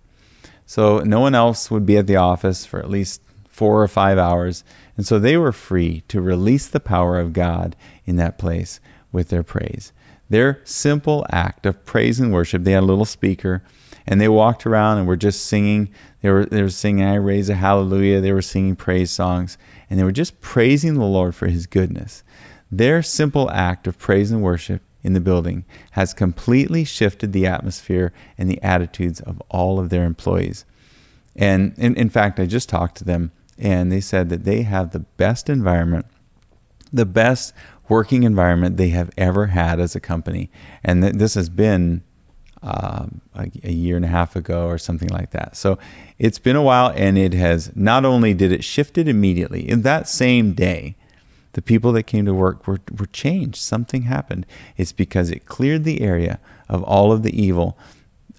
So 0.66 1.00
no 1.00 1.20
one 1.20 1.34
else 1.34 1.70
would 1.70 1.86
be 1.86 1.96
at 1.96 2.06
the 2.06 2.16
office 2.16 2.66
for 2.66 2.80
at 2.80 2.90
least 2.90 3.22
four 3.48 3.82
or 3.82 3.88
five 3.88 4.18
hours. 4.18 4.64
And 4.96 5.06
so 5.06 5.18
they 5.18 5.36
were 5.36 5.52
free 5.52 6.02
to 6.08 6.20
release 6.20 6.66
the 6.66 6.80
power 6.80 7.20
of 7.20 7.32
God 7.32 7.76
in 8.06 8.16
that 8.16 8.38
place 8.38 8.80
with 9.12 9.28
their 9.28 9.42
praise. 9.42 9.92
Their 10.28 10.60
simple 10.64 11.26
act 11.30 11.66
of 11.66 11.84
praise 11.84 12.18
and 12.18 12.32
worship, 12.32 12.64
they 12.64 12.72
had 12.72 12.82
a 12.82 12.86
little 12.86 13.04
speaker 13.04 13.62
and 14.10 14.20
they 14.20 14.28
walked 14.28 14.66
around 14.66 14.98
and 14.98 15.06
were 15.06 15.16
just 15.16 15.46
singing. 15.46 15.88
They 16.20 16.30
were 16.30 16.44
they 16.44 16.60
were 16.60 16.68
singing 16.68 17.04
"I 17.04 17.14
Raise 17.14 17.48
a 17.48 17.54
Hallelujah." 17.54 18.20
They 18.20 18.32
were 18.32 18.42
singing 18.42 18.76
praise 18.76 19.10
songs, 19.10 19.56
and 19.88 19.98
they 19.98 20.04
were 20.04 20.12
just 20.12 20.40
praising 20.40 20.94
the 20.94 21.04
Lord 21.04 21.34
for 21.34 21.46
His 21.46 21.66
goodness. 21.66 22.24
Their 22.70 23.02
simple 23.02 23.50
act 23.50 23.86
of 23.86 23.98
praise 23.98 24.30
and 24.32 24.42
worship 24.42 24.82
in 25.02 25.12
the 25.12 25.20
building 25.20 25.64
has 25.92 26.12
completely 26.12 26.84
shifted 26.84 27.32
the 27.32 27.46
atmosphere 27.46 28.12
and 28.36 28.50
the 28.50 28.62
attitudes 28.62 29.20
of 29.20 29.40
all 29.48 29.78
of 29.78 29.88
their 29.88 30.04
employees. 30.04 30.64
And 31.36 31.72
in, 31.78 31.94
in 31.94 32.10
fact, 32.10 32.40
I 32.40 32.46
just 32.46 32.68
talked 32.68 32.96
to 32.98 33.04
them, 33.04 33.30
and 33.58 33.90
they 33.90 34.00
said 34.00 34.28
that 34.28 34.44
they 34.44 34.62
have 34.62 34.90
the 34.90 34.98
best 34.98 35.48
environment, 35.48 36.06
the 36.92 37.06
best 37.06 37.54
working 37.88 38.24
environment 38.24 38.76
they 38.76 38.88
have 38.88 39.10
ever 39.16 39.46
had 39.46 39.78
as 39.78 39.94
a 39.94 40.00
company. 40.00 40.50
And 40.82 41.02
th- 41.02 41.14
this 41.14 41.34
has 41.34 41.48
been 41.48 42.02
um, 42.62 43.20
a, 43.34 43.50
a, 43.64 43.72
year 43.72 43.96
and 43.96 44.04
a 44.04 44.08
half 44.08 44.36
ago 44.36 44.66
or 44.66 44.76
something 44.76 45.08
like 45.08 45.30
that. 45.30 45.56
So 45.56 45.78
it's 46.18 46.38
been 46.38 46.56
a 46.56 46.62
while, 46.62 46.92
and 46.94 47.16
it 47.16 47.32
has 47.32 47.74
not 47.74 48.04
only 48.04 48.34
did 48.34 48.52
it 48.52 48.64
shifted 48.64 49.08
immediately 49.08 49.68
in 49.68 49.82
that 49.82 50.08
same 50.08 50.52
day. 50.52 50.96
The 51.54 51.62
people 51.62 51.92
that 51.92 52.04
came 52.04 52.26
to 52.26 52.34
work 52.34 52.66
were, 52.66 52.78
were 52.96 53.06
changed. 53.06 53.56
Something 53.56 54.02
happened. 54.02 54.46
It's 54.76 54.92
because 54.92 55.30
it 55.30 55.46
cleared 55.46 55.84
the 55.84 56.00
area 56.00 56.38
of 56.68 56.82
all 56.84 57.10
of 57.10 57.22
the 57.22 57.42
evil. 57.42 57.76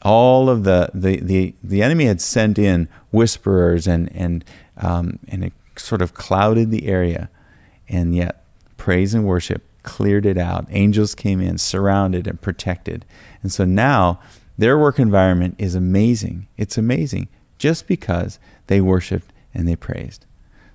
All 0.03 0.49
of 0.49 0.63
the, 0.63 0.89
the, 0.93 1.19
the, 1.19 1.53
the 1.61 1.83
enemy 1.83 2.05
had 2.05 2.21
sent 2.21 2.57
in 2.57 2.87
whisperers 3.11 3.85
and, 3.85 4.09
and, 4.15 4.45
um, 4.77 5.19
and 5.27 5.43
it 5.43 5.53
sort 5.75 6.01
of 6.01 6.13
clouded 6.13 6.71
the 6.71 6.87
area. 6.87 7.29
And 7.89 8.15
yet, 8.15 8.45
praise 8.77 9.13
and 9.13 9.25
worship 9.25 9.63
cleared 9.83 10.25
it 10.25 10.37
out. 10.37 10.67
Angels 10.69 11.15
came 11.15 11.41
in, 11.41 11.57
surrounded 11.57 12.27
and 12.27 12.41
protected. 12.41 13.05
And 13.41 13.51
so 13.51 13.65
now 13.65 14.19
their 14.57 14.77
work 14.77 14.99
environment 14.99 15.55
is 15.57 15.75
amazing. 15.75 16.47
It's 16.57 16.77
amazing 16.77 17.27
just 17.57 17.87
because 17.87 18.39
they 18.67 18.81
worshiped 18.81 19.33
and 19.53 19.67
they 19.67 19.75
praised. 19.75 20.25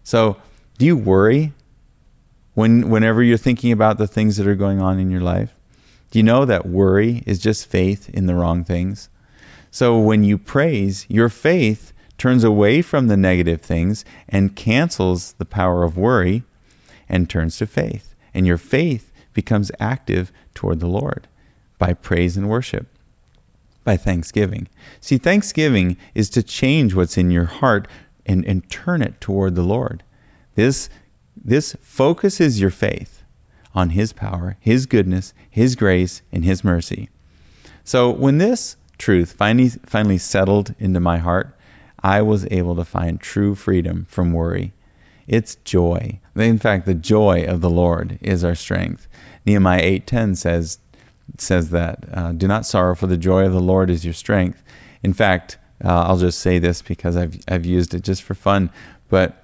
So, 0.03 0.37
do 0.79 0.87
you 0.87 0.97
worry 0.97 1.53
when 2.55 2.91
whenever 2.91 3.23
you're 3.23 3.39
thinking 3.39 3.73
about 3.73 3.99
the 3.99 4.07
things 4.07 4.37
that 4.37 4.47
are 4.47 4.55
going 4.55 4.81
on 4.81 4.99
in 4.99 5.11
your 5.11 5.21
life? 5.21 5.55
Do 6.11 6.19
you 6.19 6.23
know 6.23 6.45
that 6.45 6.67
worry 6.67 7.23
is 7.27 7.39
just 7.39 7.67
faith 7.67 8.09
in 8.11 8.27
the 8.27 8.35
wrong 8.35 8.65
things? 8.65 9.09
So 9.71 9.99
when 9.99 10.25
you 10.25 10.39
praise, 10.39 11.05
your 11.09 11.29
faith 11.29 11.93
turns 12.17 12.45
away 12.45 12.81
from 12.81 13.09
the 13.09 13.17
negative 13.17 13.61
things 13.61 14.05
and 14.29 14.57
cancels 14.57 15.35
the 15.35 15.45
power 15.45 15.85
of 15.85 15.99
worry 15.99 16.45
and 17.09 17.29
turns 17.29 17.59
to 17.59 17.67
faith. 17.67 18.15
And 18.37 18.47
your 18.47 18.59
faith 18.59 19.13
becomes 19.33 19.73
active 19.81 20.31
toward 20.55 20.79
the 20.79 20.87
Lord 20.87 21.27
by 21.79 21.95
praise 21.95 22.37
and 22.37 22.51
worship, 22.51 22.87
by 23.83 23.97
thanksgiving. 23.97 24.69
See, 25.01 25.17
thanksgiving 25.17 25.97
is 26.15 26.29
to 26.31 26.43
change 26.43 26.95
what's 26.95 27.17
in 27.17 27.31
your 27.31 27.47
heart 27.47 27.89
and, 28.27 28.45
and 28.45 28.69
turn 28.71 29.01
it 29.01 29.23
toward 29.23 29.55
the 29.55 29.63
Lord. 29.63 30.03
This, 30.55 30.91
this 31.35 31.77
focuses 31.81 32.61
your 32.61 32.71
faith 32.71 33.23
on 33.75 33.91
His 33.91 34.13
power, 34.13 34.59
His 34.61 34.85
goodness, 34.85 35.33
His 35.49 35.75
grace, 35.75 36.21
and 36.31 36.45
His 36.45 36.63
mercy. 36.63 37.09
So 37.85 38.11
when 38.11 38.37
this 38.37 38.77
truth 38.99 39.33
finally, 39.33 39.71
finally 39.87 40.19
settled 40.19 40.75
into 40.79 41.01
my 41.01 41.19
heart, 41.19 41.57
I 42.03 42.21
was 42.21 42.47
able 42.51 42.77
to 42.77 42.85
find 42.85 43.19
true 43.19 43.55
freedom 43.55 44.07
from 44.11 44.35
worry. 44.35 44.75
It's 45.27 45.57
joy. 45.57 46.21
In 46.37 46.59
fact, 46.59 46.87
the 46.87 46.95
joy 46.95 47.45
of 47.45 47.61
the 47.61 47.71
Lord 47.71 48.19
is 48.21 48.45
our 48.45 48.55
strength. 48.55 49.09
Nehemiah 49.45 49.83
8:10 49.83 50.37
says 50.37 50.79
says 51.39 51.71
that 51.71 52.05
uh, 52.13 52.33
do 52.33 52.47
not 52.47 52.67
sorrow 52.67 52.95
for 52.95 53.07
the 53.07 53.17
joy 53.17 53.45
of 53.45 53.53
the 53.53 53.61
Lord 53.61 53.91
is 53.91 54.05
your 54.05 54.15
strength. 54.15 54.63
In 55.03 55.13
fact, 55.13 55.59
uh, 55.85 56.05
I'll 56.07 56.17
just 56.17 56.39
say 56.39 56.59
this 56.59 56.83
because 56.83 57.17
I've 57.17 57.39
I've 57.49 57.67
used 57.67 57.95
it 57.95 58.03
just 58.03 58.23
for 58.23 58.35
fun, 58.35 58.71
but 59.09 59.43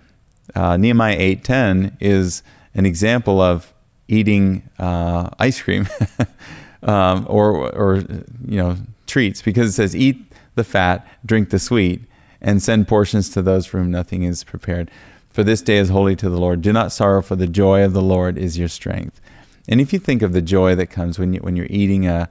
uh, 0.55 0.77
Nehemiah 0.77 1.19
8:10 1.19 1.97
is 2.01 2.43
an 2.75 2.87
example 2.87 3.41
of 3.41 3.73
eating 4.09 4.69
uh, 4.79 5.31
ice 5.39 5.61
cream 5.61 5.89
um, 6.83 7.27
or 7.29 7.71
or 7.75 7.97
you 7.97 8.59
know 8.59 8.77
treats 9.07 9.43
because 9.43 9.71
it 9.71 9.73
says 9.73 9.97
eat 9.97 10.33
the 10.55 10.65
fat, 10.65 11.07
drink 11.25 11.51
the 11.51 11.59
sweet, 11.59 12.03
and 12.41 12.63
send 12.63 12.89
portions 12.89 13.29
to 13.31 13.43
those 13.43 13.67
for 13.67 13.79
whom 13.79 13.91
nothing 13.91 14.23
is 14.23 14.45
prepared. 14.45 14.91
For 15.33 15.43
this 15.43 15.63
day 15.63 15.79
is 15.79 15.89
holy 15.89 16.15
to 16.17 16.29
the 16.29 16.39
Lord. 16.39 16.63
Do 16.63 16.73
not 16.73 16.93
sorrow, 16.93 17.23
for 17.23 17.37
the 17.37 17.47
joy 17.47 17.85
of 17.85 17.93
the 17.93 18.03
Lord 18.03 18.37
is 18.37 18.59
your 18.59 18.69
strength. 18.69 19.21
And 19.69 19.81
if 19.81 19.93
you 19.93 19.99
think 19.99 20.23
of 20.23 20.33
the 20.33 20.43
joy 20.43 20.75
that 20.75 20.87
comes 20.87 21.19
when 21.19 21.33
you 21.33 21.41
when 21.41 21.57
you're 21.57 21.67
eating 21.71 22.07
a 22.07 22.29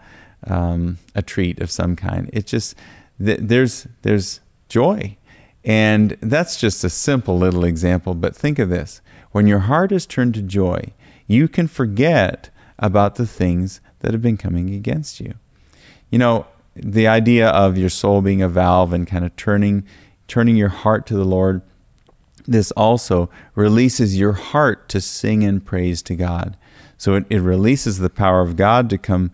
um, 0.47 0.97
a 1.15 1.21
treat 1.21 1.59
of 1.59 1.71
some 1.71 1.95
kind, 1.95 2.29
it 2.33 2.45
just 2.45 2.75
th- 3.23 3.39
there's 3.41 3.87
there's 4.01 4.41
joy 4.69 5.17
and 5.63 6.17
that's 6.21 6.59
just 6.59 6.83
a 6.83 6.89
simple 6.89 7.37
little 7.37 7.63
example, 7.63 8.15
but 8.15 8.35
think 8.35 8.59
of 8.59 8.69
this. 8.69 9.01
When 9.31 9.47
your 9.47 9.59
heart 9.59 9.91
is 9.91 10.05
turned 10.05 10.33
to 10.35 10.41
joy, 10.41 10.93
you 11.27 11.47
can 11.47 11.67
forget 11.67 12.49
about 12.79 13.15
the 13.15 13.27
things 13.27 13.79
that 13.99 14.11
have 14.11 14.21
been 14.21 14.37
coming 14.37 14.73
against 14.73 15.19
you. 15.19 15.35
You 16.09 16.17
know, 16.17 16.47
the 16.75 17.07
idea 17.07 17.49
of 17.49 17.77
your 17.77 17.89
soul 17.89 18.21
being 18.21 18.41
a 18.41 18.49
valve 18.49 18.91
and 18.93 19.07
kind 19.07 19.23
of 19.23 19.35
turning 19.35 19.85
turning 20.27 20.55
your 20.55 20.69
heart 20.69 21.05
to 21.05 21.13
the 21.13 21.25
Lord, 21.25 21.61
this 22.45 22.71
also 22.71 23.30
releases 23.56 24.17
your 24.17 24.34
heart 24.34 24.89
to 24.89 25.01
sing 25.01 25.43
and 25.43 25.63
praise 25.65 26.01
to 26.04 26.15
God. 26.15 26.58
So 26.97 27.15
it, 27.15 27.25
it 27.30 27.39
releases 27.39 27.97
the 27.97 28.10
power 28.10 28.41
of 28.41 28.56
God 28.56 28.89
to 28.91 28.97
come 28.97 29.32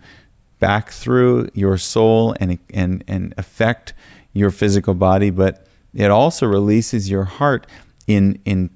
back 0.58 0.90
through 0.90 1.48
your 1.54 1.78
soul 1.78 2.34
and 2.40 2.58
and 2.72 3.04
and 3.06 3.34
affect 3.36 3.94
your 4.32 4.50
physical 4.50 4.94
body, 4.94 5.30
but 5.30 5.66
it 5.94 6.10
also 6.10 6.46
releases 6.46 7.10
your 7.10 7.24
heart 7.24 7.66
in 8.06 8.38
in 8.44 8.70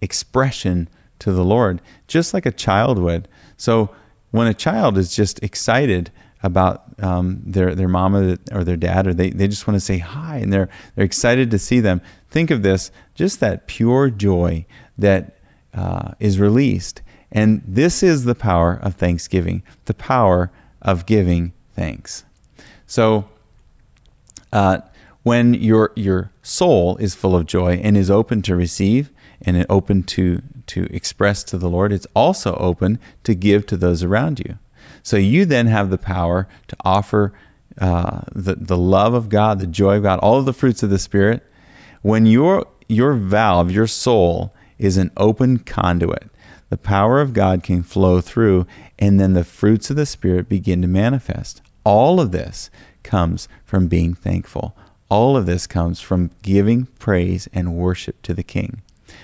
expression 0.00 0.88
to 1.18 1.32
the 1.32 1.44
Lord, 1.44 1.80
just 2.06 2.34
like 2.34 2.46
a 2.46 2.52
child 2.52 2.98
would. 2.98 3.28
So 3.56 3.90
when 4.30 4.46
a 4.46 4.54
child 4.54 4.98
is 4.98 5.14
just 5.14 5.42
excited 5.42 6.10
about 6.46 6.84
um, 7.02 7.42
their 7.44 7.74
their 7.74 7.88
mama 7.88 8.38
or 8.52 8.64
their 8.64 8.76
dad, 8.76 9.06
or 9.06 9.12
they, 9.12 9.30
they 9.30 9.48
just 9.48 9.66
want 9.66 9.76
to 9.76 9.80
say 9.80 9.98
hi, 9.98 10.38
and 10.38 10.52
they're 10.52 10.68
they're 10.94 11.04
excited 11.04 11.50
to 11.50 11.58
see 11.58 11.80
them. 11.80 12.00
Think 12.30 12.50
of 12.50 12.62
this, 12.62 12.90
just 13.14 13.40
that 13.40 13.66
pure 13.66 14.08
joy 14.10 14.64
that 14.96 15.36
uh, 15.74 16.12
is 16.18 16.40
released, 16.40 17.02
and 17.30 17.62
this 17.66 18.02
is 18.02 18.24
the 18.24 18.34
power 18.34 18.78
of 18.82 18.94
thanksgiving, 18.94 19.62
the 19.84 19.94
power 19.94 20.50
of 20.80 21.06
giving 21.06 21.52
thanks. 21.74 22.24
So. 22.86 23.28
Uh, 24.52 24.78
when 25.26 25.54
your 25.54 25.90
your 25.96 26.30
soul 26.40 26.96
is 26.98 27.16
full 27.16 27.34
of 27.34 27.46
joy 27.46 27.80
and 27.82 27.96
is 27.96 28.08
open 28.08 28.42
to 28.42 28.54
receive 28.54 29.10
and 29.42 29.66
open 29.68 30.04
to 30.04 30.40
to 30.66 30.84
express 30.84 31.42
to 31.42 31.58
the 31.58 31.68
Lord, 31.68 31.92
it's 31.92 32.06
also 32.14 32.54
open 32.54 33.00
to 33.24 33.34
give 33.34 33.66
to 33.66 33.76
those 33.76 34.04
around 34.04 34.38
you. 34.38 34.56
So 35.06 35.16
you 35.16 35.44
then 35.44 35.66
have 35.66 35.90
the 35.90 35.98
power 35.98 36.48
to 36.68 36.76
offer 36.84 37.32
uh, 37.78 38.22
the 38.32 38.56
the 38.56 38.76
love 38.76 39.14
of 39.14 39.28
God, 39.28 39.60
the 39.60 39.66
joy 39.66 39.98
of 39.98 40.02
God, 40.02 40.18
all 40.20 40.38
of 40.38 40.46
the 40.46 40.52
fruits 40.52 40.82
of 40.82 40.90
the 40.90 40.98
Spirit. 40.98 41.44
When 42.02 42.26
your 42.26 42.66
your 42.88 43.14
valve, 43.14 43.70
your 43.70 43.86
soul, 43.86 44.54
is 44.78 44.96
an 44.96 45.10
open 45.16 45.58
conduit, 45.58 46.28
the 46.70 46.76
power 46.76 47.20
of 47.20 47.32
God 47.32 47.62
can 47.62 47.82
flow 47.82 48.20
through, 48.20 48.66
and 48.98 49.20
then 49.20 49.34
the 49.34 49.44
fruits 49.44 49.90
of 49.90 49.96
the 49.96 50.06
Spirit 50.06 50.48
begin 50.48 50.82
to 50.82 50.88
manifest. 50.88 51.62
All 51.84 52.20
of 52.20 52.32
this 52.32 52.70
comes 53.02 53.48
from 53.64 53.86
being 53.86 54.14
thankful 54.14 54.76
all 55.08 55.36
of 55.36 55.46
this 55.46 55.66
comes 55.66 56.00
from 56.00 56.30
giving 56.42 56.86
praise 56.98 57.48
and 57.52 57.76
worship 57.76 58.20
to 58.22 58.34
the 58.34 58.42
King. 58.42 58.82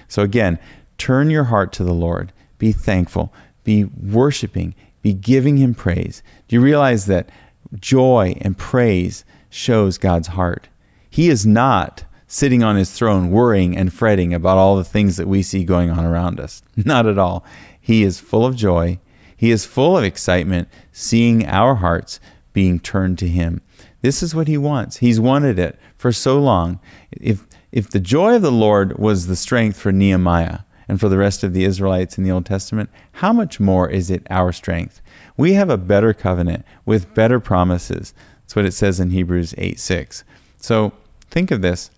So 0.09 0.23
again, 0.23 0.59
turn 0.99 1.31
your 1.31 1.45
heart 1.45 1.73
to 1.75 1.85
the 1.85 1.95
Lord. 1.95 2.33
Be 2.59 2.73
thankful. 2.73 3.33
Be 3.65 3.85
worshiping. 3.85 4.75
Be 5.03 5.13
giving 5.13 5.57
Him 5.57 5.75
praise. 5.75 6.23
Do 6.49 6.57
you 6.57 6.63
realize 6.63 7.07
that 7.07 7.29
joy 7.75 8.37
and 8.41 8.57
praise 8.57 9.25
shows 9.51 9.99
God's 9.99 10.29
heart? 10.29 10.69
He 11.11 11.29
is 11.29 11.45
not 11.45 12.05
sitting 12.27 12.63
on 12.63 12.77
His 12.77 12.91
throne 12.91 13.31
worrying 13.31 13.77
and 13.77 13.93
fretting 13.93 14.33
about 14.33 14.59
all 14.59 14.77
the 14.77 14.85
things 14.85 15.17
that 15.17 15.29
we 15.29 15.43
see 15.43 15.65
going 15.65 15.91
on 15.91 16.05
around 16.05 16.41
us. 16.41 16.63
Not 16.77 17.07
at 17.07 17.19
all. 17.19 17.45
He 17.79 18.03
is 18.03 18.21
full 18.21 18.47
of 18.47 18.57
joy. 18.57 18.99
He 19.37 19.51
is 19.51 19.67
full 19.67 19.99
of 19.99 20.05
excitement 20.05 20.69
seeing 20.93 21.45
our 21.47 21.75
hearts 21.75 22.21
being 22.53 22.79
turned 22.79 23.19
to 23.19 23.29
Him. 23.29 23.61
This 24.03 24.23
is 24.23 24.35
what 24.35 24.49
he 24.49 24.59
wants. 24.59 24.99
He's 24.99 25.21
wanted 25.21 25.59
it 25.59 25.79
for 25.97 26.13
so 26.13 26.39
long. 26.39 26.81
If 27.13 27.47
if 27.71 27.89
the 27.89 28.01
joy 28.01 28.37
of 28.37 28.43
the 28.43 28.53
Lord 28.53 28.99
was 28.99 29.27
the 29.27 29.37
strength 29.37 29.79
for 29.79 29.93
Nehemiah 29.93 30.61
and 30.89 31.01
for 31.01 31.09
the 31.09 31.19
rest 31.19 31.43
of 31.43 31.53
the 31.53 31.65
Israelites 31.65 32.19
in 32.19 32.25
the 32.25 32.31
Old 32.31 32.47
Testament, 32.47 32.91
how 33.13 33.33
much 33.33 33.61
more 33.61 33.89
is 33.89 34.11
it 34.11 34.27
our 34.31 34.53
strength? 34.53 35.01
We 35.37 35.55
have 35.55 35.71
a 35.71 35.77
better 35.77 36.13
covenant 36.13 36.65
with 36.85 37.15
better 37.15 37.41
promises. 37.41 38.15
That's 38.43 38.57
what 38.57 38.65
it 38.65 38.73
says 38.73 39.01
in 39.01 39.11
Hebrews 39.11 39.55
8 39.59 39.79
6. 39.79 40.25
So 40.59 40.93
think 41.31 41.51
of 41.51 41.63
this. 41.63 41.91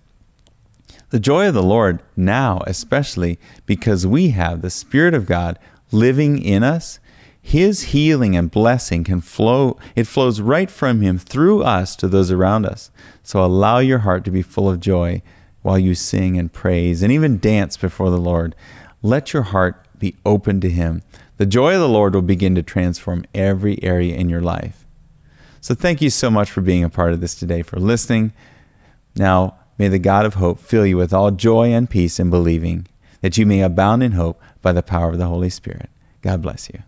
The 1.10 1.20
joy 1.20 1.48
of 1.48 1.54
the 1.54 1.62
Lord 1.62 2.02
now, 2.16 2.62
especially 2.66 3.38
because 3.66 4.06
we 4.06 4.30
have 4.30 4.62
the 4.62 4.70
Spirit 4.70 5.14
of 5.14 5.26
God 5.26 5.58
living 5.92 6.42
in 6.42 6.62
us, 6.62 6.98
his 7.46 7.82
healing 7.82 8.34
and 8.34 8.50
blessing 8.50 9.04
can 9.04 9.20
flow, 9.20 9.76
it 9.94 10.06
flows 10.06 10.40
right 10.40 10.70
from 10.70 11.02
Him 11.02 11.18
through 11.18 11.62
us 11.62 11.94
to 11.96 12.08
those 12.08 12.30
around 12.30 12.64
us. 12.64 12.90
So 13.22 13.44
allow 13.44 13.80
your 13.80 13.98
heart 13.98 14.24
to 14.24 14.30
be 14.30 14.40
full 14.40 14.66
of 14.66 14.80
joy 14.80 15.20
while 15.64 15.78
you 15.78 15.94
sing 15.94 16.38
and 16.38 16.52
praise 16.52 17.02
and 17.02 17.10
even 17.10 17.38
dance 17.38 17.78
before 17.78 18.10
the 18.10 18.18
Lord. 18.18 18.54
Let 19.02 19.32
your 19.32 19.44
heart 19.44 19.86
be 19.98 20.14
open 20.24 20.60
to 20.60 20.68
Him. 20.68 21.02
The 21.38 21.46
joy 21.46 21.72
of 21.72 21.80
the 21.80 21.88
Lord 21.88 22.14
will 22.14 22.22
begin 22.22 22.54
to 22.54 22.62
transform 22.62 23.24
every 23.34 23.82
area 23.82 24.14
in 24.14 24.28
your 24.28 24.42
life. 24.42 24.84
So 25.62 25.74
thank 25.74 26.02
you 26.02 26.10
so 26.10 26.30
much 26.30 26.50
for 26.50 26.60
being 26.60 26.84
a 26.84 26.90
part 26.90 27.14
of 27.14 27.22
this 27.22 27.34
today, 27.34 27.62
for 27.62 27.80
listening. 27.80 28.34
Now, 29.16 29.56
may 29.78 29.88
the 29.88 29.98
God 29.98 30.26
of 30.26 30.34
hope 30.34 30.58
fill 30.58 30.84
you 30.84 30.98
with 30.98 31.14
all 31.14 31.30
joy 31.30 31.72
and 31.72 31.88
peace 31.88 32.20
in 32.20 32.28
believing, 32.28 32.86
that 33.22 33.38
you 33.38 33.46
may 33.46 33.62
abound 33.62 34.02
in 34.02 34.12
hope 34.12 34.38
by 34.60 34.72
the 34.72 34.82
power 34.82 35.12
of 35.12 35.18
the 35.18 35.28
Holy 35.28 35.48
Spirit. 35.48 35.88
God 36.20 36.42
bless 36.42 36.68
you. 36.68 36.82